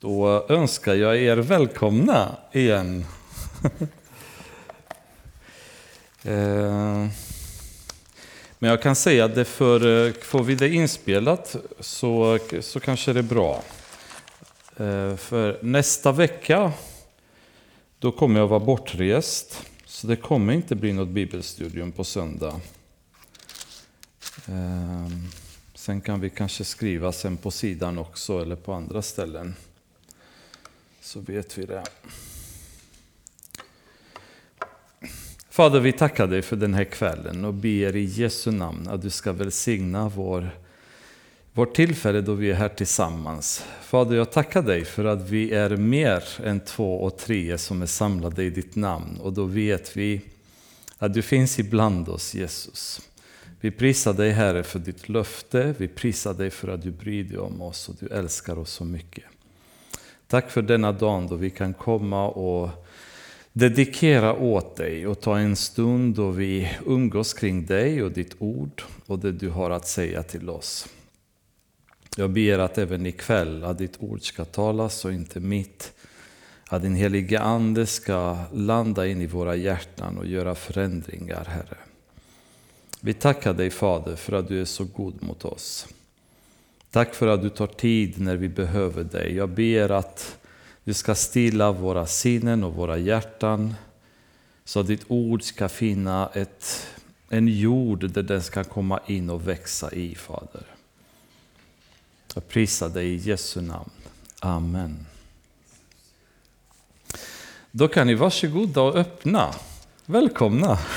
[0.00, 3.04] Då önskar jag er välkomna igen.
[6.22, 7.06] Eh,
[8.58, 13.12] men jag kan säga att det för, eh, får vi det inspelat så, så kanske
[13.12, 13.62] det är bra.
[14.76, 16.72] Eh, för nästa vecka
[17.98, 19.66] då kommer jag vara bortrest.
[19.84, 22.60] Så det kommer inte bli något bibelstudium på söndag.
[25.74, 29.54] Sen kan vi kanske skriva sen på sidan också eller på andra ställen
[31.08, 31.82] så vet vi det.
[35.50, 39.10] Fader, vi tackar dig för den här kvällen och ber i Jesu namn att du
[39.10, 40.50] ska välsigna vår,
[41.52, 43.64] vårt tillfälle då vi är här tillsammans.
[43.82, 47.86] Fader, jag tackar dig för att vi är mer än två och tre som är
[47.86, 50.20] samlade i ditt namn och då vet vi
[50.98, 53.00] att du finns ibland oss, Jesus.
[53.60, 57.38] Vi prisar dig Herre för ditt löfte, vi prisar dig för att du bryr dig
[57.38, 59.24] om oss och du älskar oss så mycket.
[60.28, 62.70] Tack för denna dag då vi kan komma och
[63.52, 68.82] dedikera åt dig och ta en stund då vi umgås kring dig och ditt ord
[69.06, 70.88] och det du har att säga till oss.
[72.16, 75.92] Jag ber att även ikväll att ditt ord ska talas och inte mitt.
[76.68, 81.78] Att din heliga Ande ska landa in i våra hjärtan och göra förändringar, Herre.
[83.00, 85.88] Vi tackar dig Fader för att du är så god mot oss.
[86.90, 89.36] Tack för att du tar tid när vi behöver dig.
[89.36, 90.38] Jag ber att
[90.84, 93.74] du ska stilla våra sinnen och våra hjärtan
[94.64, 96.86] så att ditt ord ska finna ett,
[97.28, 100.62] en jord där den ska komma in och växa i, Fader.
[102.34, 103.90] Jag prisar dig i Jesu namn.
[104.40, 105.06] Amen.
[107.70, 109.54] Då kan ni varsågoda och öppna.
[110.06, 110.78] Välkomna!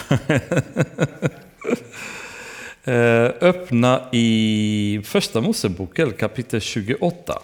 [2.84, 7.42] Eh, öppna i Första Moseboken kapitel 28.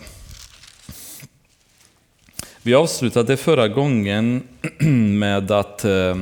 [2.61, 4.43] Vi avslutade förra gången
[5.19, 6.15] med att eh,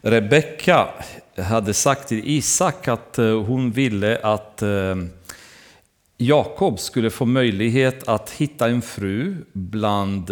[0.00, 0.88] Rebecka
[1.36, 4.62] hade sagt till Isak att eh, hon ville att
[6.16, 10.30] Jakob skulle få möjlighet att hitta en fru bland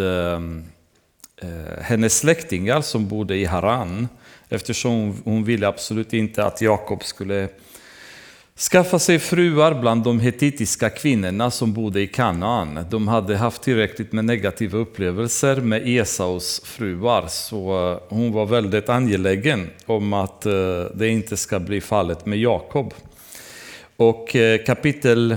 [1.81, 4.07] hennes släktingar som bodde i Haran
[4.49, 7.49] eftersom hon ville absolut inte att Jakob skulle
[8.59, 12.85] skaffa sig fruar bland de hetitiska kvinnorna som bodde i Kanaan.
[12.89, 18.89] De hade haft tillräckligt med negativa upplevelser med Esaus fruar, så eh, hon var väldigt
[18.89, 22.93] angelägen om att eh, det inte ska bli fallet med Jakob.
[23.97, 25.35] Och eh, kapitel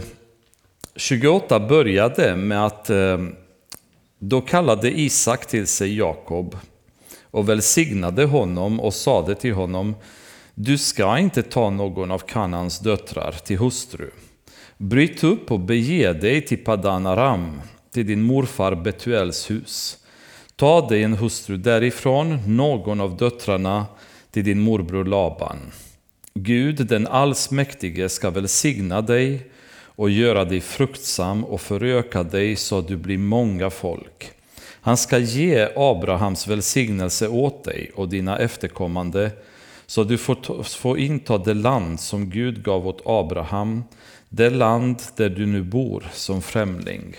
[0.96, 2.90] 28 började med att
[4.18, 6.56] då kallade Isak till sig Jakob
[7.30, 9.94] och välsignade honom och sade till honom
[10.60, 14.10] du ska inte ta någon av Kanans döttrar till hustru.
[14.76, 17.60] Bryt upp och bege dig till Padan Aram,
[17.91, 19.98] till din morfar Betuels hus.
[20.56, 23.86] Ta dig en hustru därifrån, någon av döttrarna,
[24.30, 25.58] till din morbror Laban.
[26.34, 29.47] Gud, den allsmäktige, ska välsigna dig
[29.80, 34.30] och göra dig fruktsam och föröka dig så att du blir många folk.
[34.80, 39.30] Han ska ge Abrahams välsignelse åt dig och dina efterkommande
[39.91, 43.84] så du får, får inta det land som Gud gav åt Abraham,
[44.28, 47.16] det land där du nu bor som främling.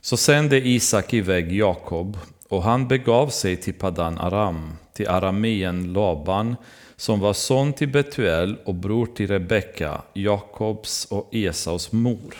[0.00, 2.18] Så sände Isak iväg Jakob
[2.48, 6.56] och han begav sig till Padan Aram, till arameen Laban,
[6.96, 12.34] som var son till Betuel och bror till Rebecka, Jakobs och Esaus mor.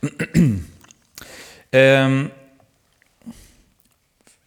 [1.70, 2.30] Ehm,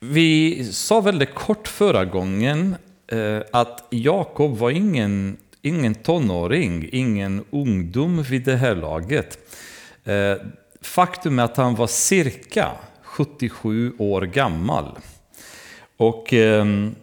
[0.05, 2.75] vi sa väldigt kort förra gången
[3.07, 9.39] eh, att Jakob var ingen, ingen tonåring, ingen ungdom vid det här laget.
[10.03, 10.35] Eh,
[10.81, 14.97] faktum är att han var cirka 77 år gammal.
[15.97, 16.95] Och ehm,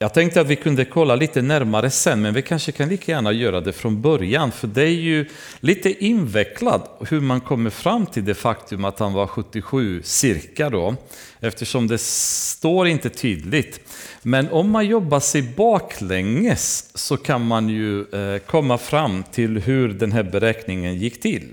[0.00, 3.32] jag tänkte att vi kunde kolla lite närmare sen, men vi kanske kan lika gärna
[3.32, 5.26] göra det från början, för det är ju
[5.60, 10.96] lite invecklat hur man kommer fram till det faktum att han var 77 cirka då,
[11.40, 13.80] eftersom det står inte tydligt.
[14.22, 19.88] Men om man jobbar sig baklänges så kan man ju eh, komma fram till hur
[19.88, 21.52] den här beräkningen gick till.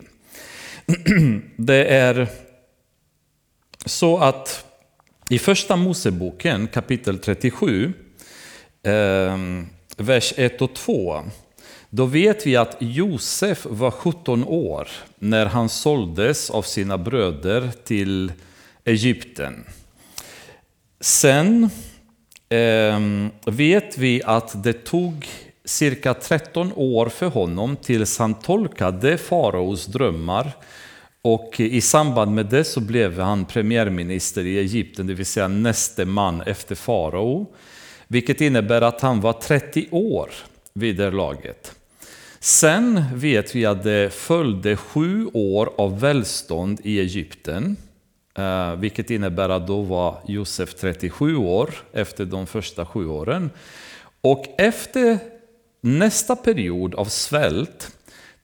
[1.58, 2.28] Det är
[3.86, 4.66] så att
[5.30, 7.94] i första Moseboken kapitel 37
[8.86, 9.68] Ehm,
[9.98, 11.24] vers 1 och 2.
[11.90, 14.88] Då vet vi att Josef var 17 år
[15.20, 18.32] när han såldes av sina bröder till
[18.84, 19.66] Egypten.
[21.00, 21.70] Sen
[22.50, 23.00] eh,
[23.46, 25.28] vet vi att det tog
[25.66, 30.52] cirka 13 år för honom tills han tolkade faraos drömmar.
[31.22, 36.06] Och i samband med det så blev han premiärminister i Egypten, det vill säga näste
[36.06, 37.48] man efter farao.
[38.08, 40.30] Vilket innebär att han var 30 år
[40.74, 41.76] vid det laget.
[42.40, 47.78] Sen vet vi att det följde sju år av välstånd i Egypten.
[48.38, 53.50] Eh, vilket innebär att då var Josef 37 år efter de första sju åren.
[54.22, 55.18] Och efter
[55.82, 57.92] nästa period av svält,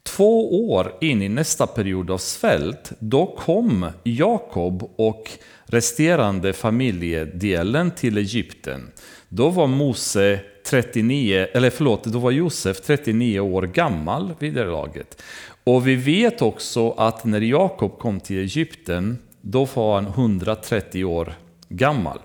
[0.04, 5.30] två år in i nästa period av svält, då kom Jakob och
[5.66, 8.92] resterande familjedelen till Egypten.
[9.34, 15.22] Då var Mose 39, eller förlåt, då var Josef 39 år gammal vid det laget.
[15.64, 21.34] Och vi vet också att när Jakob kom till Egypten, då var han 130 år
[21.70, 22.20] gammal.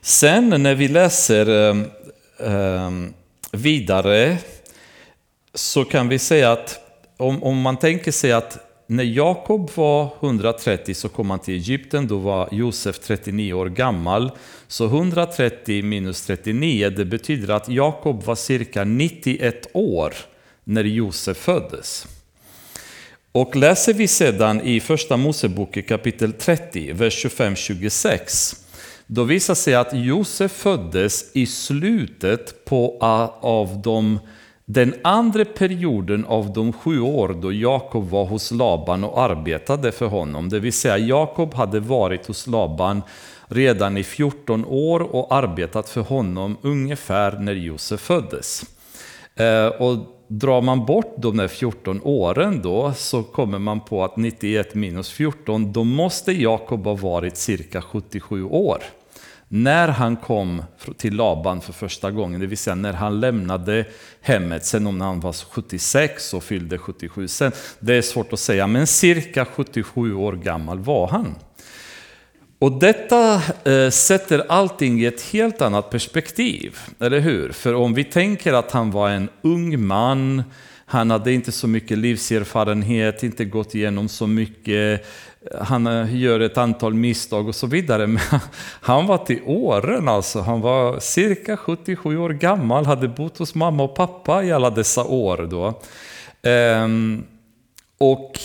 [0.00, 1.84] Sen när vi läser ehm,
[2.38, 3.14] ehm,
[3.52, 4.38] vidare
[5.54, 6.78] så kan vi säga att
[7.16, 12.06] om, om man tänker sig att när Jakob var 130 så kom han till Egypten,
[12.06, 14.30] då var Josef 39 år gammal.
[14.68, 20.14] Så 130 minus 39, det betyder att Jakob var cirka 91 år
[20.64, 22.06] när Josef föddes.
[23.32, 28.56] Och läser vi sedan i Första Mosebok kapitel 30, vers 25-26,
[29.06, 32.98] då visar sig att Josef föddes i slutet på,
[33.40, 34.18] av de
[34.72, 40.06] den andra perioden av de sju år då Jakob var hos Laban och arbetade för
[40.06, 43.02] honom, det vill säga Jakob hade varit hos Laban
[43.46, 48.64] redan i 14 år och arbetat för honom ungefär när Josef föddes.
[49.36, 49.96] Eh, och
[50.28, 55.10] drar man bort de där 14 åren då så kommer man på att 91 minus
[55.10, 58.82] 14, då måste Jakob ha varit cirka 77 år
[59.54, 60.62] när han kom
[60.96, 63.84] till Laban för första gången, det vill säga när han lämnade
[64.20, 68.66] hemmet, sen om han var 76 och fyllde 77 sen, det är svårt att säga,
[68.66, 71.34] men cirka 77 år gammal var han.
[72.58, 77.52] Och detta eh, sätter allting i ett helt annat perspektiv, eller hur?
[77.52, 80.42] För om vi tänker att han var en ung man,
[80.86, 85.06] han hade inte så mycket livserfarenhet, inte gått igenom så mycket
[85.60, 88.06] han eh, gör ett antal misstag och så vidare.
[88.06, 88.22] Men
[88.80, 90.40] han var till åren alltså.
[90.40, 95.04] Han var cirka 77 år gammal, hade bott hos mamma och pappa i alla dessa
[95.04, 95.48] år.
[95.50, 95.80] Då.
[96.42, 97.24] Ehm,
[97.98, 98.40] och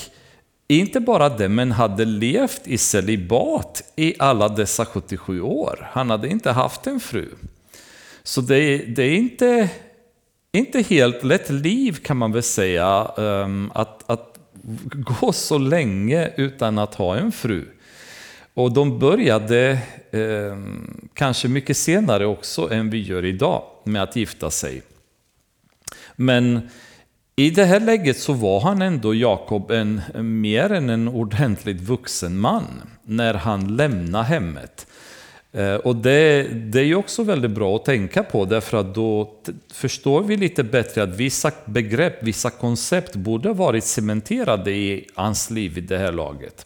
[0.68, 5.90] inte bara det, men hade levt i celibat i alla dessa 77 år.
[5.92, 7.30] Han hade inte haft en fru.
[8.24, 9.70] Så det, det är inte,
[10.52, 14.37] inte helt lätt liv kan man väl säga, ehm, att, att
[14.92, 17.66] gå så länge utan att ha en fru.
[18.54, 19.80] Och de började
[20.12, 20.58] eh,
[21.14, 24.82] kanske mycket senare också än vi gör idag med att gifta sig.
[26.16, 26.70] Men
[27.36, 30.02] i det här läget så var han ändå Jakob en,
[30.42, 32.64] mer än en ordentligt vuxen man
[33.04, 34.88] när han lämnade hemmet.
[35.58, 39.34] Eh, och det, det är ju också väldigt bra att tänka på därför att då
[39.74, 45.50] förstår vi lite bättre att vissa begrepp, vissa koncept borde ha varit cementerade i hans
[45.50, 46.66] liv i det här laget.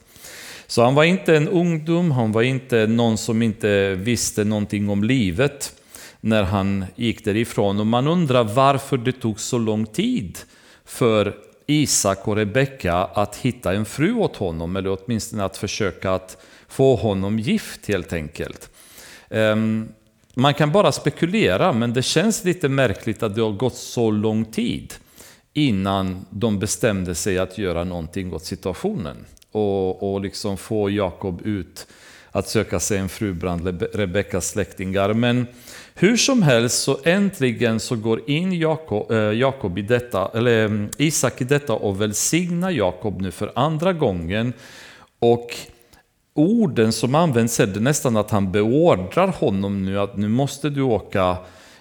[0.67, 5.03] Så han var inte en ungdom, han var inte någon som inte visste någonting om
[5.03, 5.73] livet
[6.21, 7.79] när han gick därifrån.
[7.79, 10.37] Och man undrar varför det tog så lång tid
[10.85, 11.35] för
[11.67, 16.95] Isak och Rebecka att hitta en fru åt honom, eller åtminstone att försöka att få
[16.95, 18.70] honom gift helt enkelt.
[19.31, 19.89] Ehm,
[20.33, 24.45] man kan bara spekulera, men det känns lite märkligt att det har gått så lång
[24.45, 24.93] tid
[25.53, 31.87] innan de bestämde sig att göra någonting åt situationen och, och liksom få Jakob ut
[32.31, 35.13] att söka sig en fru bland Rebeckas släktingar.
[35.13, 35.47] Men
[35.93, 40.65] hur som helst så äntligen så går in Jakob, äh, eh, Jakob i detta, eller
[40.65, 44.53] eh, Isak i detta och välsignar Jakob nu för andra gången.
[45.19, 45.55] Och
[46.33, 50.81] orden som används är det nästan att han beordrar honom nu att nu måste du
[50.81, 51.37] åka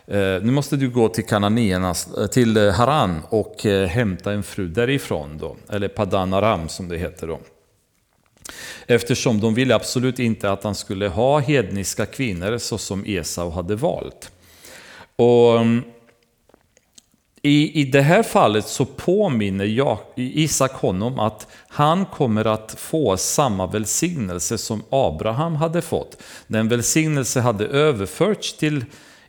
[0.07, 4.69] eh, nu måste du gå till Kananéernas, eh, till eh, Haran och hämta en fru
[4.69, 7.41] därifrån då, eller Padan Aram som det heter då.
[8.87, 13.77] Eftersom de ville absolut inte att han skulle ha hedniska kvinnor så som Esau hade
[13.77, 14.33] valt.
[15.17, 15.83] Och mm,
[17.43, 23.17] i, I det här fallet så påminner jag, Isak honom att han kommer att få
[23.17, 26.23] samma välsignelse som Abraham hade fått.
[26.47, 28.85] Den välsignelse hade överförts till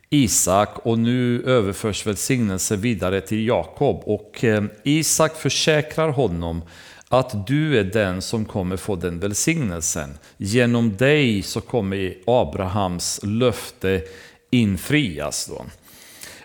[0.10, 4.02] Isak och nu överförs välsignelse vidare till Jakob.
[4.06, 6.62] Och eh, Isak försäkrar honom
[7.10, 10.18] att du är den som kommer få den välsignelsen.
[10.38, 14.02] Genom dig så kommer Abrahams löfte
[14.50, 15.50] infrias.
[15.50, 15.66] Då.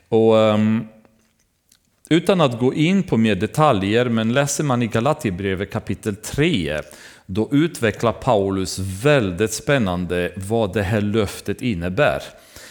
[0.08, 0.88] Och, um,
[2.08, 6.80] utan att gå in på mer detaljer, men läser man i Galaterbrevet kapitel 3,
[7.26, 12.22] då utvecklar Paulus väldigt spännande vad det här löftet innebär.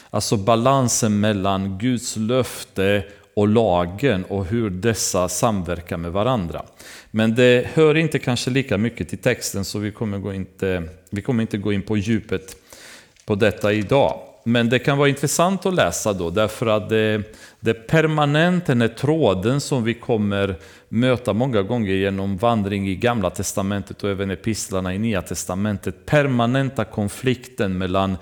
[0.09, 6.65] Alltså balansen mellan Guds löfte och lagen och hur dessa samverkar med varandra.
[7.11, 11.21] Men det hör inte kanske lika mycket till texten så vi kommer, gå inte, vi
[11.21, 12.55] kommer inte gå in på djupet
[13.25, 14.19] på detta idag.
[14.47, 17.23] Men det kan vara intressant att läsa då därför att det,
[17.59, 20.55] det permanent, den här tråden som vi kommer
[20.89, 26.05] möta många gånger genom vandring i Gamla Testamentet och även epistlarna i Nya Testamentet.
[26.05, 28.17] Permanenta konflikten mellan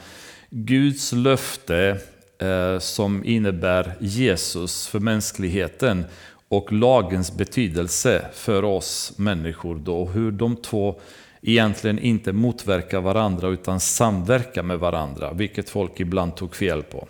[0.50, 1.98] Guds löfte
[2.42, 6.06] eh, som innebär Jesus för mänskligheten
[6.48, 9.76] och lagens betydelse för oss människor.
[9.76, 11.00] Då, hur de två
[11.44, 17.08] egentligen inte motverka varandra utan samverka med varandra, vilket folk ibland tog fel på.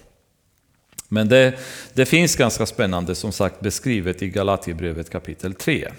[1.07, 1.53] Men det,
[1.93, 5.91] det finns ganska spännande som sagt beskrivet i Galatierbrevet kapitel 3.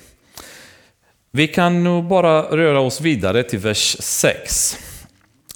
[1.30, 4.78] Vi kan nu bara röra oss vidare till vers 6.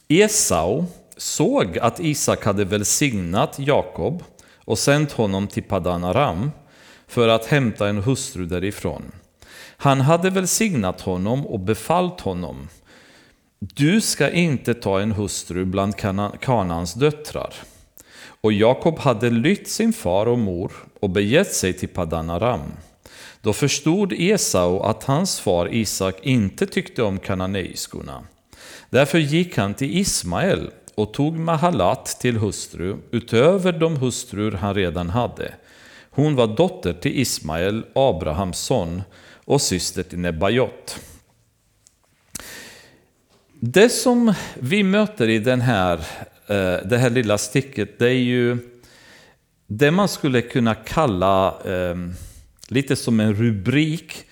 [0.09, 0.85] Esau
[1.17, 4.25] såg att Isak hade välsignat Jakob
[4.65, 6.51] och sänt honom till Padan Aram
[7.07, 9.03] för att hämta en hustru därifrån.
[9.81, 12.69] Han hade välsignat honom och befallt honom.
[13.59, 15.95] Du ska inte ta en hustru bland
[16.41, 17.55] Kanans döttrar.
[18.41, 22.61] Och Jakob hade lytt sin far och mor och begett sig till Padanaram.
[23.41, 28.23] Då förstod Esau att hans far Isak inte tyckte om kananeiskorna.
[28.91, 35.11] Därför gick han till Ismael och tog Mahalat till hustru utöver de hustrur han redan
[35.11, 35.55] hade.
[36.11, 39.03] Hon var dotter till Ismael, Abrahams son,
[39.49, 41.01] och syster till Nebajot.
[43.61, 45.99] Det som vi möter i den här,
[46.47, 48.59] eh, det här lilla stycket, det är ju
[49.67, 52.15] det man skulle kunna kalla ehm,
[52.69, 54.25] lite som en rubrik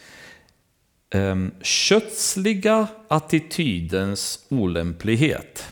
[1.14, 5.64] ehm, kötsliga attitydens olämplighet.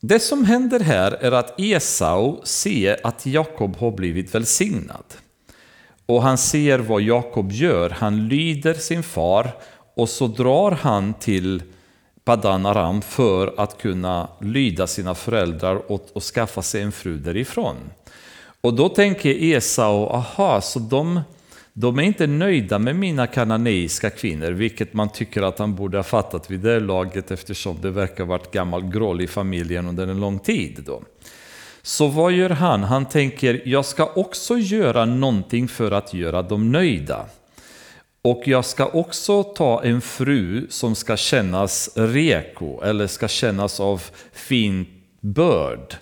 [0.00, 5.04] Det som händer här är att Esau ser att Jakob har blivit välsignad.
[6.10, 7.90] Och han ser vad Jakob gör.
[7.90, 9.50] Han lyder sin far
[9.94, 11.62] och så drar han till
[12.24, 17.76] Padan Aram för att kunna lyda sina föräldrar och, och skaffa sig en fru därifrån.
[18.60, 21.20] Och då tänker Esau, aha, så de,
[21.72, 26.02] de är inte nöjda med mina kananeiska kvinnor, vilket man tycker att han borde ha
[26.04, 30.20] fattat vid det laget eftersom det verkar ha varit gammal groll i familjen under en
[30.20, 30.82] lång tid.
[30.86, 31.02] Då.
[31.82, 32.82] Så vad gör han?
[32.82, 37.26] Han tänker, jag ska också göra någonting för att göra dem nöjda.
[38.22, 44.02] Och jag ska också ta en fru som ska kännas reko, eller ska kännas av
[44.32, 44.86] fin
[45.20, 45.94] börd.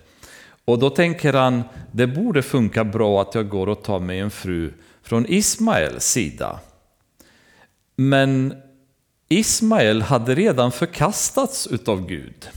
[0.64, 4.30] Och då tänker han, det borde funka bra att jag går och tar mig en
[4.30, 6.60] fru från Ismaels sida.
[7.96, 8.54] Men
[9.28, 12.48] Ismael hade redan förkastats utav Gud.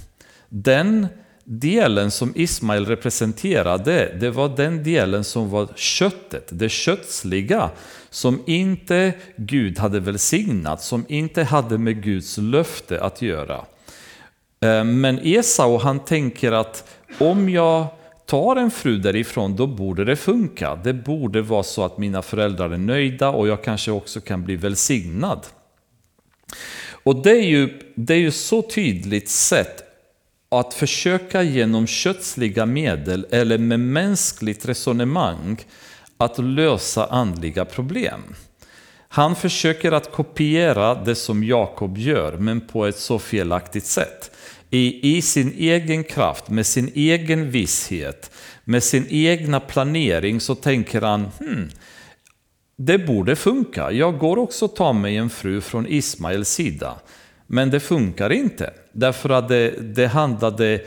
[0.50, 1.08] Den
[1.44, 7.70] delen som Ismael representerade, det var den delen som var köttet, det kötsliga,
[8.10, 13.66] som inte Gud hade välsignat, som inte hade med Guds löfte att göra.
[14.64, 17.88] Eh, men Esau han tänker att om jag
[18.26, 20.76] tar en fru därifrån, då borde det funka.
[20.84, 24.56] Det borde vara så att mina föräldrar är nöjda och jag kanske också kan bli
[24.56, 25.40] välsignad.
[27.04, 29.91] Och det är ju, det är ju så tydligt sett
[30.52, 35.58] att försöka genom kötsliga medel eller med mänskligt resonemang
[36.18, 38.22] att lösa andliga problem.
[39.08, 44.32] Han försöker att kopiera det som Jakob gör, men på ett så felaktigt sätt.
[44.70, 48.32] I, I sin egen kraft, med sin egen visshet,
[48.64, 51.70] med sin egna planering så tänker han hmm,
[52.78, 53.92] det borde funka.
[53.92, 56.96] Jag går också ta mig en fru från Ismaels sida.
[57.54, 58.74] Men det funkar inte.
[58.92, 60.82] Därför att det, det handlade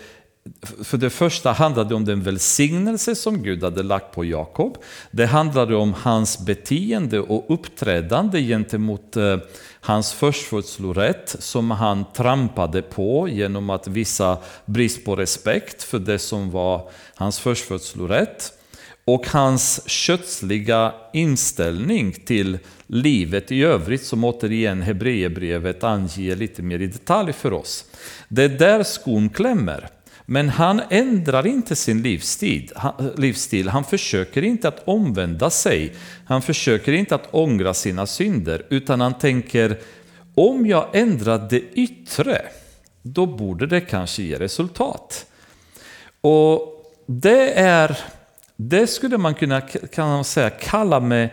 [0.83, 4.79] för det första handlade det om den välsignelse som Gud hade lagt på Jakob.
[5.11, 9.37] Det handlade om hans beteende och uppträdande gentemot eh,
[9.81, 16.51] hans förstfödslorätt som han trampade på genom att visa brist på respekt för det som
[16.51, 18.53] var hans förstfödslorätt
[19.05, 26.87] och hans kötsliga inställning till livet i övrigt som återigen Hebreerbrevet anger lite mer i
[26.87, 27.85] detalj för oss.
[28.29, 29.89] Det är där skon klämmer.
[30.27, 32.73] Men han ändrar inte sin livsstil.
[32.77, 33.69] Han, livsstil.
[33.69, 35.95] Han försöker inte att omvända sig.
[36.27, 38.67] Han försöker inte att ångra sina synder.
[38.69, 39.79] Utan han tänker,
[40.35, 42.43] om jag ändrar det yttre,
[43.03, 45.27] då borde det kanske ge resultat.
[46.21, 47.99] Och det är
[48.57, 51.31] det skulle man kunna kan man säga, kalla med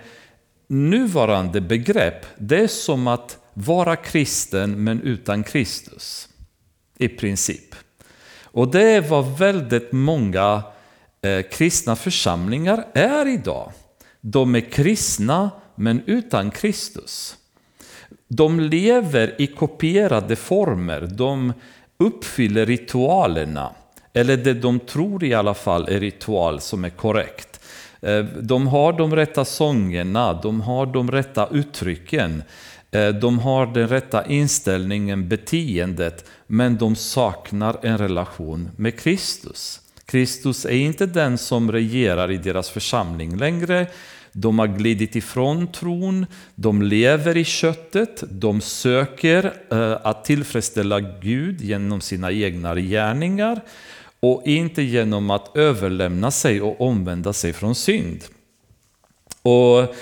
[0.72, 2.26] nuvarande begrepp.
[2.38, 6.30] Det är som att vara kristen men utan Kristus.
[6.98, 7.76] I princip.
[8.44, 10.64] Och det är vad väldigt många
[11.22, 13.72] eh, kristna församlingar är idag.
[14.22, 17.38] De är kristna men utan Kristus.
[18.28, 21.54] De lever i kopierade former, de
[21.98, 23.72] uppfyller ritualerna.
[24.14, 27.51] Eller det de tror i alla fall är ritual som är korrekt.
[28.02, 32.44] Eh, de har de rätta sångerna, de har de rätta uttrycken.
[32.92, 39.80] Eh, de har den rätta inställningen, beteendet, men de saknar en relation med Kristus.
[40.06, 43.88] Kristus är inte den som regerar i deras församling längre.
[44.34, 51.62] De har glidit ifrån tron, de lever i köttet, de söker eh, att tillfredsställa Gud
[51.62, 53.62] genom sina egna gärningar
[54.22, 58.24] och inte genom att överlämna sig och omvända sig från synd.
[59.42, 59.96] Och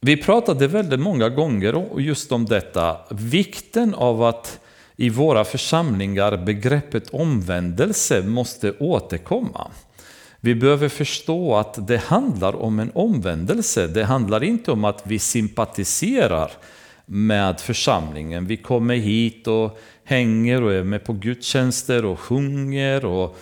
[0.00, 4.60] vi pratade väldigt många gånger just om detta, vikten av att
[4.96, 9.70] i våra församlingar begreppet omvändelse måste återkomma.
[10.40, 13.86] Vi behöver förstå att det handlar om en omvändelse.
[13.86, 16.52] Det handlar inte om att vi sympatiserar
[17.06, 18.46] med församlingen.
[18.46, 19.78] Vi kommer hit och
[20.10, 23.38] hänger och är med på gudstjänster och sjunger och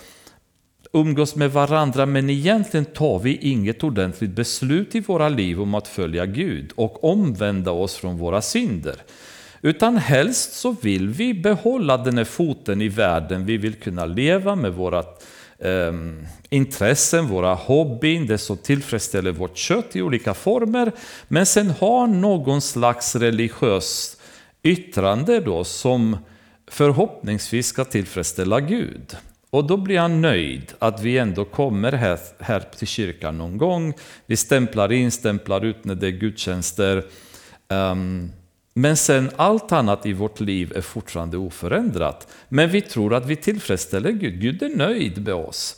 [0.93, 2.05] umgås med varandra.
[2.05, 7.03] Men egentligen tar vi inget ordentligt beslut i våra liv om att följa Gud och
[7.03, 8.95] omvända oss från våra synder.
[9.61, 14.55] Utan helst så vill vi behålla den här foten i världen, vi vill kunna leva
[14.55, 14.99] med våra
[15.59, 15.93] eh,
[16.49, 20.91] intressen, våra hobbyn, det som tillfredsställer vårt kött i olika former,
[21.27, 24.21] men sen ha någon slags religiöst
[24.63, 26.17] yttrande då som
[26.69, 29.17] förhoppningsvis ska tillfredsställa Gud.
[29.49, 33.93] Och då blir han nöjd att vi ändå kommer här, här till kyrkan någon gång.
[34.25, 37.05] Vi stämplar in, stämplar ut när det är gudstjänster.
[37.67, 38.31] Um,
[38.73, 42.27] men sen allt annat i vårt liv är fortfarande oförändrat.
[42.49, 44.41] Men vi tror att vi tillfredsställer Gud.
[44.41, 45.75] Gud är nöjd med oss.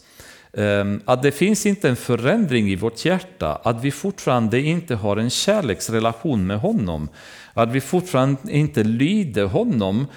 [0.53, 5.17] Um, att det finns inte en förändring i vårt hjärta, att vi fortfarande inte har
[5.17, 7.09] en kärleksrelation med honom,
[7.53, 10.07] att vi fortfarande inte lyder honom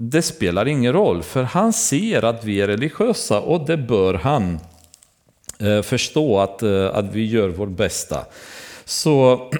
[0.00, 4.58] det spelar ingen roll, för han ser att vi är religiösa och det bör han
[5.58, 8.26] eh, förstå att, eh, att vi gör vårt bästa.
[8.84, 9.50] Så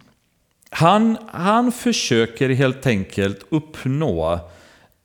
[0.70, 4.40] han, han försöker helt enkelt uppnå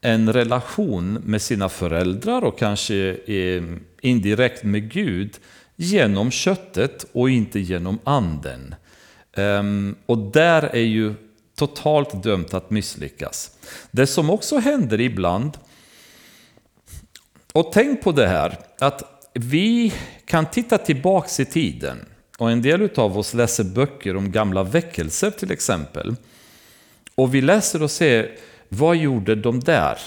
[0.01, 3.17] en relation med sina föräldrar och kanske
[4.01, 5.37] indirekt med Gud
[5.75, 8.75] genom köttet och inte genom anden.
[9.33, 11.13] Ehm, och där är ju
[11.59, 13.51] totalt dömt att misslyckas.
[13.91, 15.57] Det som också händer ibland,
[17.53, 19.93] och tänk på det här, att vi
[20.25, 22.05] kan titta tillbaks i tiden.
[22.37, 26.15] Och en del av oss läser böcker om gamla väckelser till exempel.
[27.15, 28.35] Och vi läser och ser,
[28.69, 29.97] vad gjorde de där?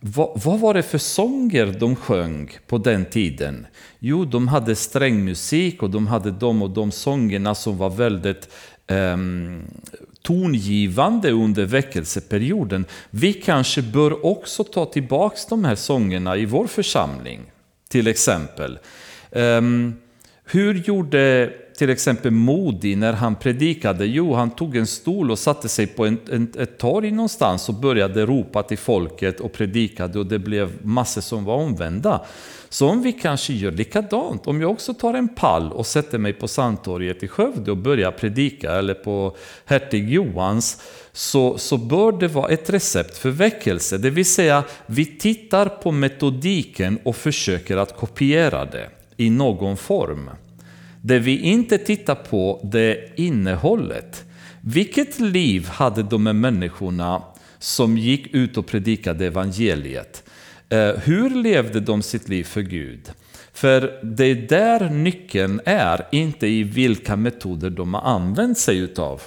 [0.00, 3.66] Vad, vad, var det för sånger de sjöng på den tiden?
[3.98, 8.48] Jo, de hade strängmusik och de hade de och de sångerna som var väldigt
[8.88, 9.62] um,
[10.22, 12.84] tongivande under väckelseperioden.
[13.10, 17.40] Vi kanske bör också ta tillbaka de här sångerna i vår församling,
[17.88, 18.78] till exempel.
[19.30, 19.94] Um,
[20.44, 24.06] hur gjorde till exempel Modi när han predikade?
[24.06, 27.74] Jo, han tog en stol och satte sig på en, en, ett torg någonstans och
[27.74, 32.20] började ropa till folket och predikade och det blev massor som var omvända.
[32.72, 36.32] Så om vi kanske gör likadant, om jag också tar en pall och sätter mig
[36.32, 40.82] på Sandtorget i Skövde och börjar predika, eller på Hertig Johans,
[41.12, 43.98] så, så bör det vara ett recept för väckelse.
[43.98, 50.30] Det vill säga, vi tittar på metodiken och försöker att kopiera det i någon form.
[51.02, 54.24] Det vi inte tittar på, det är innehållet.
[54.60, 57.22] Vilket liv hade de här människorna
[57.58, 60.21] som gick ut och predikade evangeliet?
[60.72, 63.10] Eh, hur levde de sitt liv för Gud?
[63.52, 69.22] För det är där nyckeln är, inte i vilka metoder de har använt sig utav.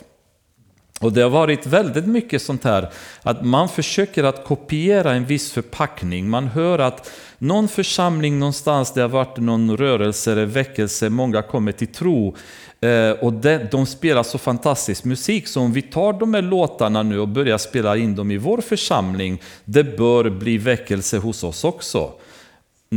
[1.00, 2.90] Och det har varit väldigt mycket sånt här
[3.22, 6.30] att man försöker att kopiera en viss förpackning.
[6.30, 11.72] Man hör att någon församling någonstans, det har varit någon rörelse eller väckelse, många kommer
[11.72, 12.36] till tro.
[12.82, 13.34] Eh, och
[13.72, 17.58] de spelar så fantastisk musik, så om vi tar de här låtarna nu och börjar
[17.58, 22.12] spela in dem i vår församling, det bör bli väckelse hos oss också.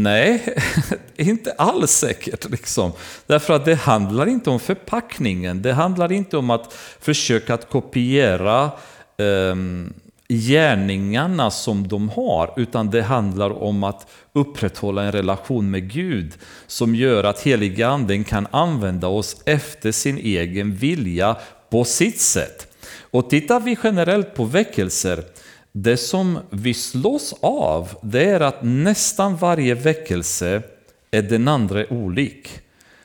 [0.02, 0.56] Nej,
[1.16, 2.50] inte alls säkert.
[2.50, 2.92] Liksom.
[3.26, 8.70] Därför att det handlar inte om förpackningen, det handlar inte om att försöka att kopiera
[9.16, 9.92] um,
[10.28, 16.32] gärningarna som de har, utan det handlar om att upprätthålla en relation med Gud
[16.66, 21.36] som gör att heliga anden kan använda oss efter sin egen vilja
[21.70, 22.68] på sitt sätt.
[23.10, 25.24] Och tittar vi generellt på väckelser,
[25.72, 30.62] det som vi slås av, det är att nästan varje väckelse
[31.10, 32.60] är den andra olik.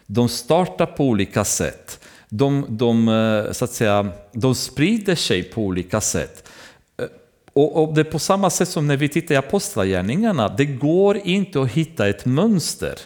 [0.05, 1.99] De startar på olika sätt.
[2.29, 6.49] De, de, eh, så att säga, de sprider sig på olika sätt.
[6.97, 7.05] Eh,
[7.53, 11.17] och, och det är på samma sätt som när vi tittar i Apostlagärningarna, det går
[11.17, 12.99] inte att hitta ett mönster.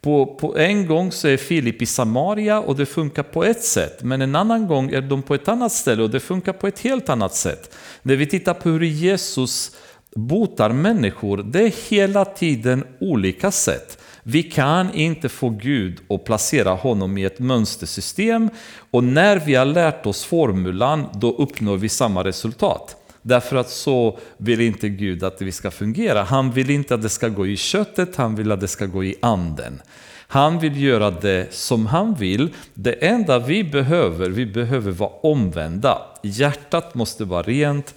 [0.00, 4.02] På, på, en gång så är Filip i Samaria och det funkar på ett sätt,
[4.02, 6.78] men en annan gång är de på ett annat ställe och det funkar på ett
[6.78, 7.74] helt annat sätt.
[8.02, 9.76] När vi tittar på hur Jesus
[10.14, 13.98] botar människor, det är hela tiden olika sätt.
[14.22, 18.50] Vi kan inte få Gud att placera honom i ett mönstersystem
[18.90, 22.95] och när vi har lärt oss formulan, då uppnår vi samma resultat.
[23.26, 26.22] Därför att så vill inte Gud att vi ska fungera.
[26.22, 29.04] Han vill inte att det ska gå i köttet, han vill att det ska gå
[29.04, 29.82] i anden.
[30.28, 32.48] Han vill göra det som han vill.
[32.74, 36.02] Det enda vi behöver, vi behöver vara omvända.
[36.22, 37.94] Hjärtat måste vara rent.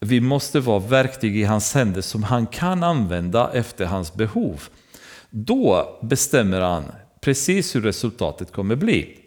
[0.00, 4.62] Vi måste vara verktyg i hans händer som han kan använda efter hans behov.
[5.30, 6.84] Då bestämmer han
[7.20, 9.18] precis hur resultatet kommer bli.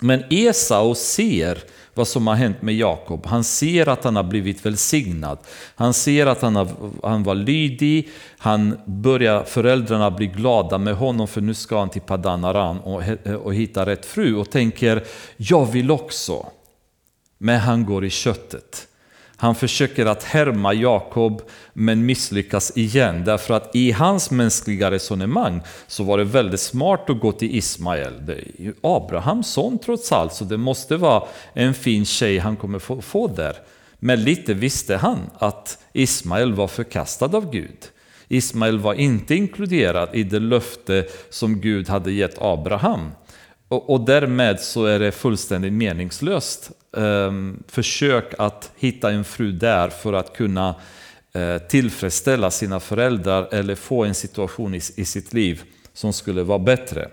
[0.00, 1.58] Men Esau ser
[1.94, 3.26] vad som har hänt med Jakob.
[3.26, 5.38] Han ser att han har blivit välsignad.
[5.74, 6.68] Han ser att han, har,
[7.02, 8.08] han var lydig.
[8.38, 13.02] Han börjar, föräldrarna blir glada med honom för nu ska han till Padan Aram och,
[13.42, 15.04] och hitta rätt fru och tänker
[15.36, 16.46] jag vill också.
[17.38, 18.88] Men han går i köttet.
[19.42, 26.04] Han försöker att härma Jakob men misslyckas igen därför att i hans mänskliga resonemang så
[26.04, 28.26] var det väldigt smart att gå till Ismael.
[28.26, 32.56] Det är ju Abrahams son trots allt så det måste vara en fin tjej han
[32.56, 33.56] kommer få, få där.
[33.98, 37.78] Men lite visste han att Ismael var förkastad av Gud.
[38.28, 43.10] Ismael var inte inkluderad i det löfte som Gud hade gett Abraham.
[43.72, 49.88] Och, och därmed så är det fullständigt meningslöst um, försök att hitta en fru där
[49.88, 50.74] för att kunna
[51.36, 56.58] uh, tillfredsställa sina föräldrar eller få en situation i, i sitt liv som skulle vara
[56.58, 57.08] bättre.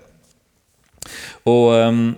[1.43, 2.15] Och um,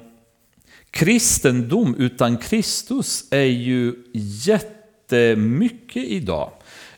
[0.91, 3.95] Kristendom utan Kristus är ju
[4.45, 6.51] jättemycket idag.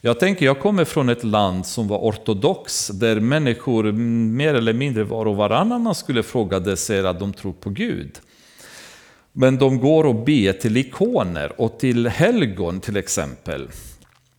[0.06, 5.04] Jag tänker, jag kommer från ett land som var ortodox, där människor mer eller mindre
[5.04, 8.20] var och varannan man skulle fråga det säger att de tror på Gud.
[9.32, 13.68] Men de går och ber till ikoner och till helgon till exempel.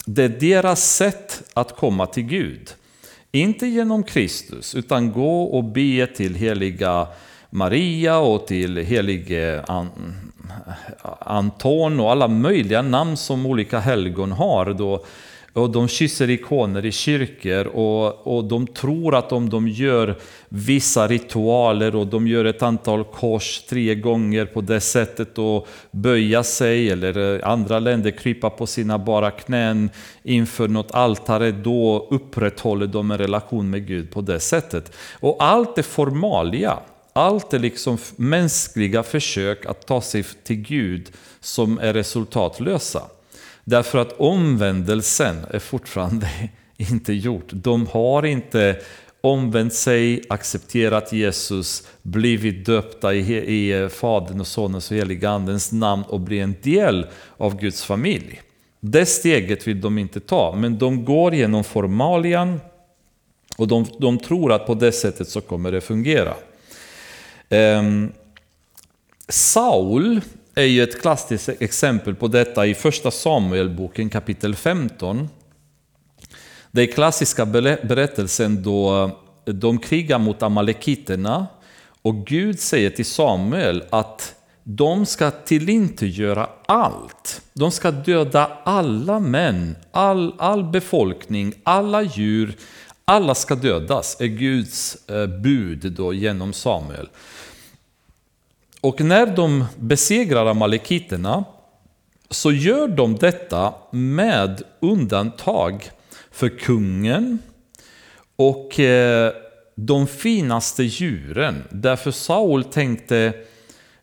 [0.06, 2.70] Det är deras sätt att komma till Gud.
[3.32, 7.06] Inte genom Kristus, utan gå och be till heliga
[7.50, 9.64] Maria och till helige
[11.18, 14.72] Anton och alla möjliga namn som olika helgon har.
[14.72, 15.04] Då
[15.54, 21.08] och de kysser ikoner i kyrkor och, och de tror att om de gör vissa
[21.08, 26.90] ritualer och de gör ett antal kors tre gånger på det sättet och böja sig
[26.90, 29.90] eller eh, andra länder krypa på sina bara knän
[30.22, 34.92] inför något altare, då upprätthåller de en relation med Gud på det sättet.
[35.20, 36.78] Och allt är formalia.
[37.12, 43.02] Allt är liksom mänskliga försök att ta sig till Gud som är resultatlösa.
[43.64, 46.28] Därför att omvändelsen är fortfarande
[46.76, 47.46] inte gjort.
[47.50, 48.76] De har inte
[49.20, 55.72] omvänt sig, accepterat Jesus, blivit döpta i, i eh, Faderns och Sonens och Helige Andens
[55.72, 58.40] namn och bli en del av Guds familj.
[58.80, 62.60] Det steget vill de inte ta, men de går genom formalian
[63.56, 66.34] och de, de tror att på det sättet så kommer det fungera.
[67.50, 68.12] Um,
[69.28, 70.20] Saul
[70.54, 75.28] är ju ett klassiskt exempel på detta i första Samuelboken kapitel 15.
[76.70, 79.04] Det är klassiska berättelsen då
[79.46, 81.46] eh, de krigar mot amalekiterna
[82.02, 87.42] och Gud säger till Samuel att de ska tillintetgöra allt.
[87.52, 92.56] De ska döda alla män, all, all befolkning, alla djur.
[93.04, 97.08] Alla ska dödas, är Guds eh, bud då genom Samuel.
[98.84, 101.44] Och när de besegrar amalekiterna
[102.30, 105.90] så gör de detta med undantag
[106.30, 107.38] för kungen
[108.36, 109.32] och eh,
[109.74, 111.64] de finaste djuren.
[111.70, 113.32] Därför Saul tänkte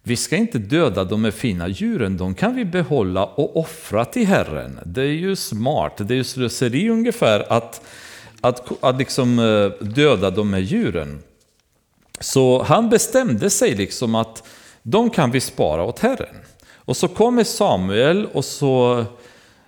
[0.03, 4.27] vi ska inte döda de här fina djuren, de kan vi behålla och offra till
[4.27, 4.79] Herren.
[4.85, 7.81] Det är ju smart, det är ju slöseri ungefär att,
[8.41, 11.23] att, att liksom eh, döda de här djuren.
[12.19, 14.43] Så han bestämde sig liksom att
[14.83, 16.35] de kan vi spara åt Herren.
[16.75, 19.05] Och så kommer Samuel och så,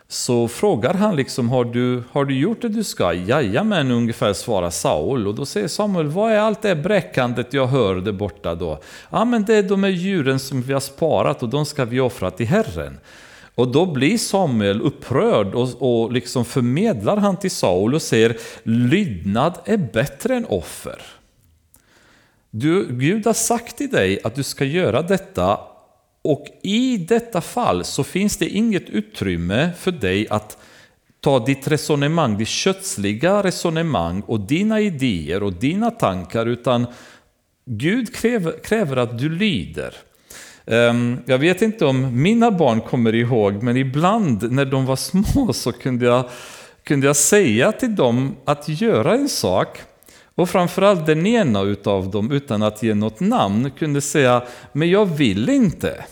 [0.08, 3.14] så frågar han liksom, har du, har du gjort det du ska?
[3.14, 5.28] Jajamän, ungefär svarar Saul.
[5.28, 8.80] Och då säger Samuel, vad är allt det bräckandet jag hör där borta då?
[9.10, 12.00] Ja, men det är de här djuren som vi har sparat och de ska vi
[12.00, 13.00] offra till Herren.
[13.56, 19.54] Och då blir Samuel upprörd och, och liksom förmedlar han till Saul och säger, lydnad
[19.66, 21.02] är bättre än offer.
[22.56, 25.60] Du, Gud har sagt till dig att du ska göra detta
[26.22, 30.58] och i detta fall så finns det inget utrymme för dig att
[31.20, 36.88] ta ditt resonemang, ditt kötsliga resonemang och dina idéer och dina tankar, utan
[37.66, 39.96] Gud kräver, kräver att du lyder.
[40.66, 45.54] Ehm, jag vet inte om mina barn kommer ihåg, men ibland när de var små
[45.54, 46.30] så kunde jag,
[46.84, 49.80] kunde jag säga till dem att göra en sak
[50.36, 55.06] och framförallt den ena utav dem, utan att ge något namn, kunde säga ”men jag
[55.06, 56.06] vill inte”.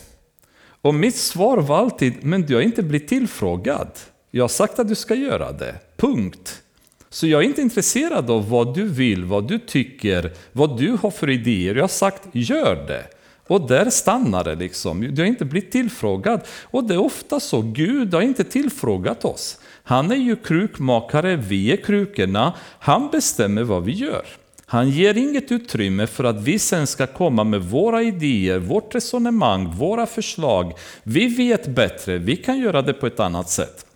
[0.82, 3.88] Och mitt svar var alltid ”men du har inte blivit tillfrågad.
[4.30, 5.74] Jag har sagt att du ska göra det.
[5.96, 6.62] Punkt”.
[7.10, 11.10] Så jag är inte intresserad av vad du vill, vad du tycker, vad du har
[11.10, 11.74] för idéer.
[11.74, 13.04] Jag har sagt ”gör det”.
[13.46, 15.14] Och där stannar det liksom.
[15.14, 16.40] Du har inte blivit tillfrågad.
[16.62, 19.58] Och det är ofta så, Gud har inte tillfrågat oss.
[19.84, 22.52] Han är ju krukmakare, vi är krukorna.
[22.78, 24.26] Han bestämmer vad vi gör.
[24.66, 29.66] Han ger inget utrymme för att vi sen ska komma med våra idéer, vårt resonemang,
[29.76, 30.72] våra förslag.
[31.02, 33.86] Vi vet bättre, vi kan göra det på ett annat sätt.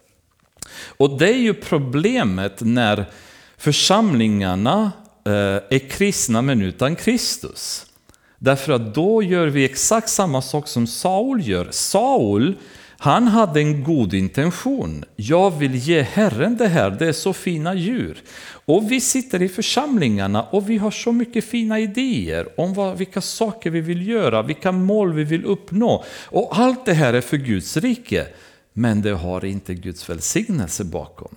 [0.87, 3.05] Och det är ju problemet när
[3.57, 4.93] församlingarna
[5.27, 5.33] eh,
[5.71, 7.87] är kristna men utan Kristus.
[8.39, 11.69] Därför att då gör vi exakt samma sak som Saul gör.
[11.71, 12.55] Saul
[12.99, 15.05] han hade en god intention.
[15.17, 18.23] Jag vill ge Herren det här, det är så fina djur.
[18.65, 23.21] Och vi sitter i församlingarna och vi har så mycket fina idéer om vad, vilka
[23.21, 26.05] saker vi vill göra, vilka mål vi vill uppnå.
[26.25, 28.27] Och allt det här är för Guds rike.
[28.73, 31.37] Men det har inte Guds välsignelse bakom.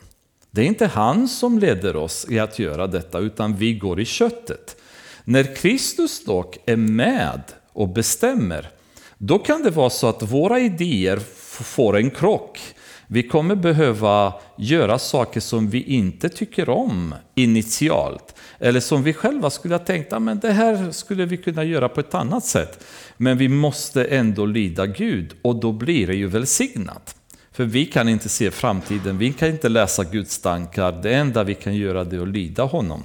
[0.52, 4.06] Det är inte han som leder oss i att göra detta, utan vi går i
[4.06, 4.76] köttet.
[5.24, 7.41] När Kristus dock är med
[7.74, 8.69] och bestämmer,
[9.17, 11.19] då kan det vara så att våra idéer
[11.63, 12.60] får en krock.
[13.08, 18.36] Vi kommer behöva göra saker som vi inte tycker om initialt.
[18.60, 21.89] Eller som vi själva skulle ha tänkt, ah, att det här skulle vi kunna göra
[21.89, 22.86] på ett annat sätt.
[23.17, 27.15] Men vi måste ändå lyda Gud och då blir det ju välsignat.
[27.52, 30.91] För vi kan inte se framtiden, vi kan inte läsa Guds tankar.
[30.91, 33.04] Det enda vi kan göra är att lyda honom.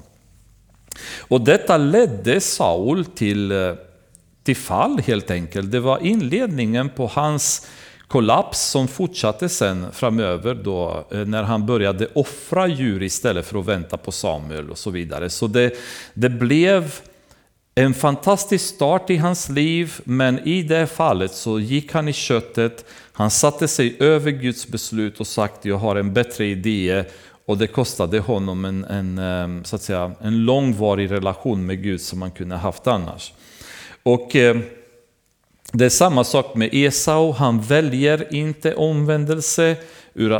[1.18, 3.74] Och detta ledde Saul till, eh,
[4.42, 5.72] till fall helt enkelt.
[5.72, 7.66] Det var inledningen på hans
[8.14, 13.66] kollaps som fortsatte sen framöver då eh, när han började offra djur istället för att
[13.66, 15.30] vänta på Samuel och så vidare.
[15.30, 15.74] Så det,
[16.14, 16.94] det blev
[17.74, 22.84] en fantastisk start i hans liv, men i det fallet så gick han i köttet,
[23.12, 27.04] han satte sig över Guds beslut och sagt jag har en bättre idé
[27.46, 32.00] och det kostade honom en, en, eh, så att säga, en långvarig relation med Gud
[32.00, 33.32] som han kunde haft annars.
[34.02, 34.56] Och eh,
[35.76, 39.76] det är samma sak med Esau, han väljer inte omvändelse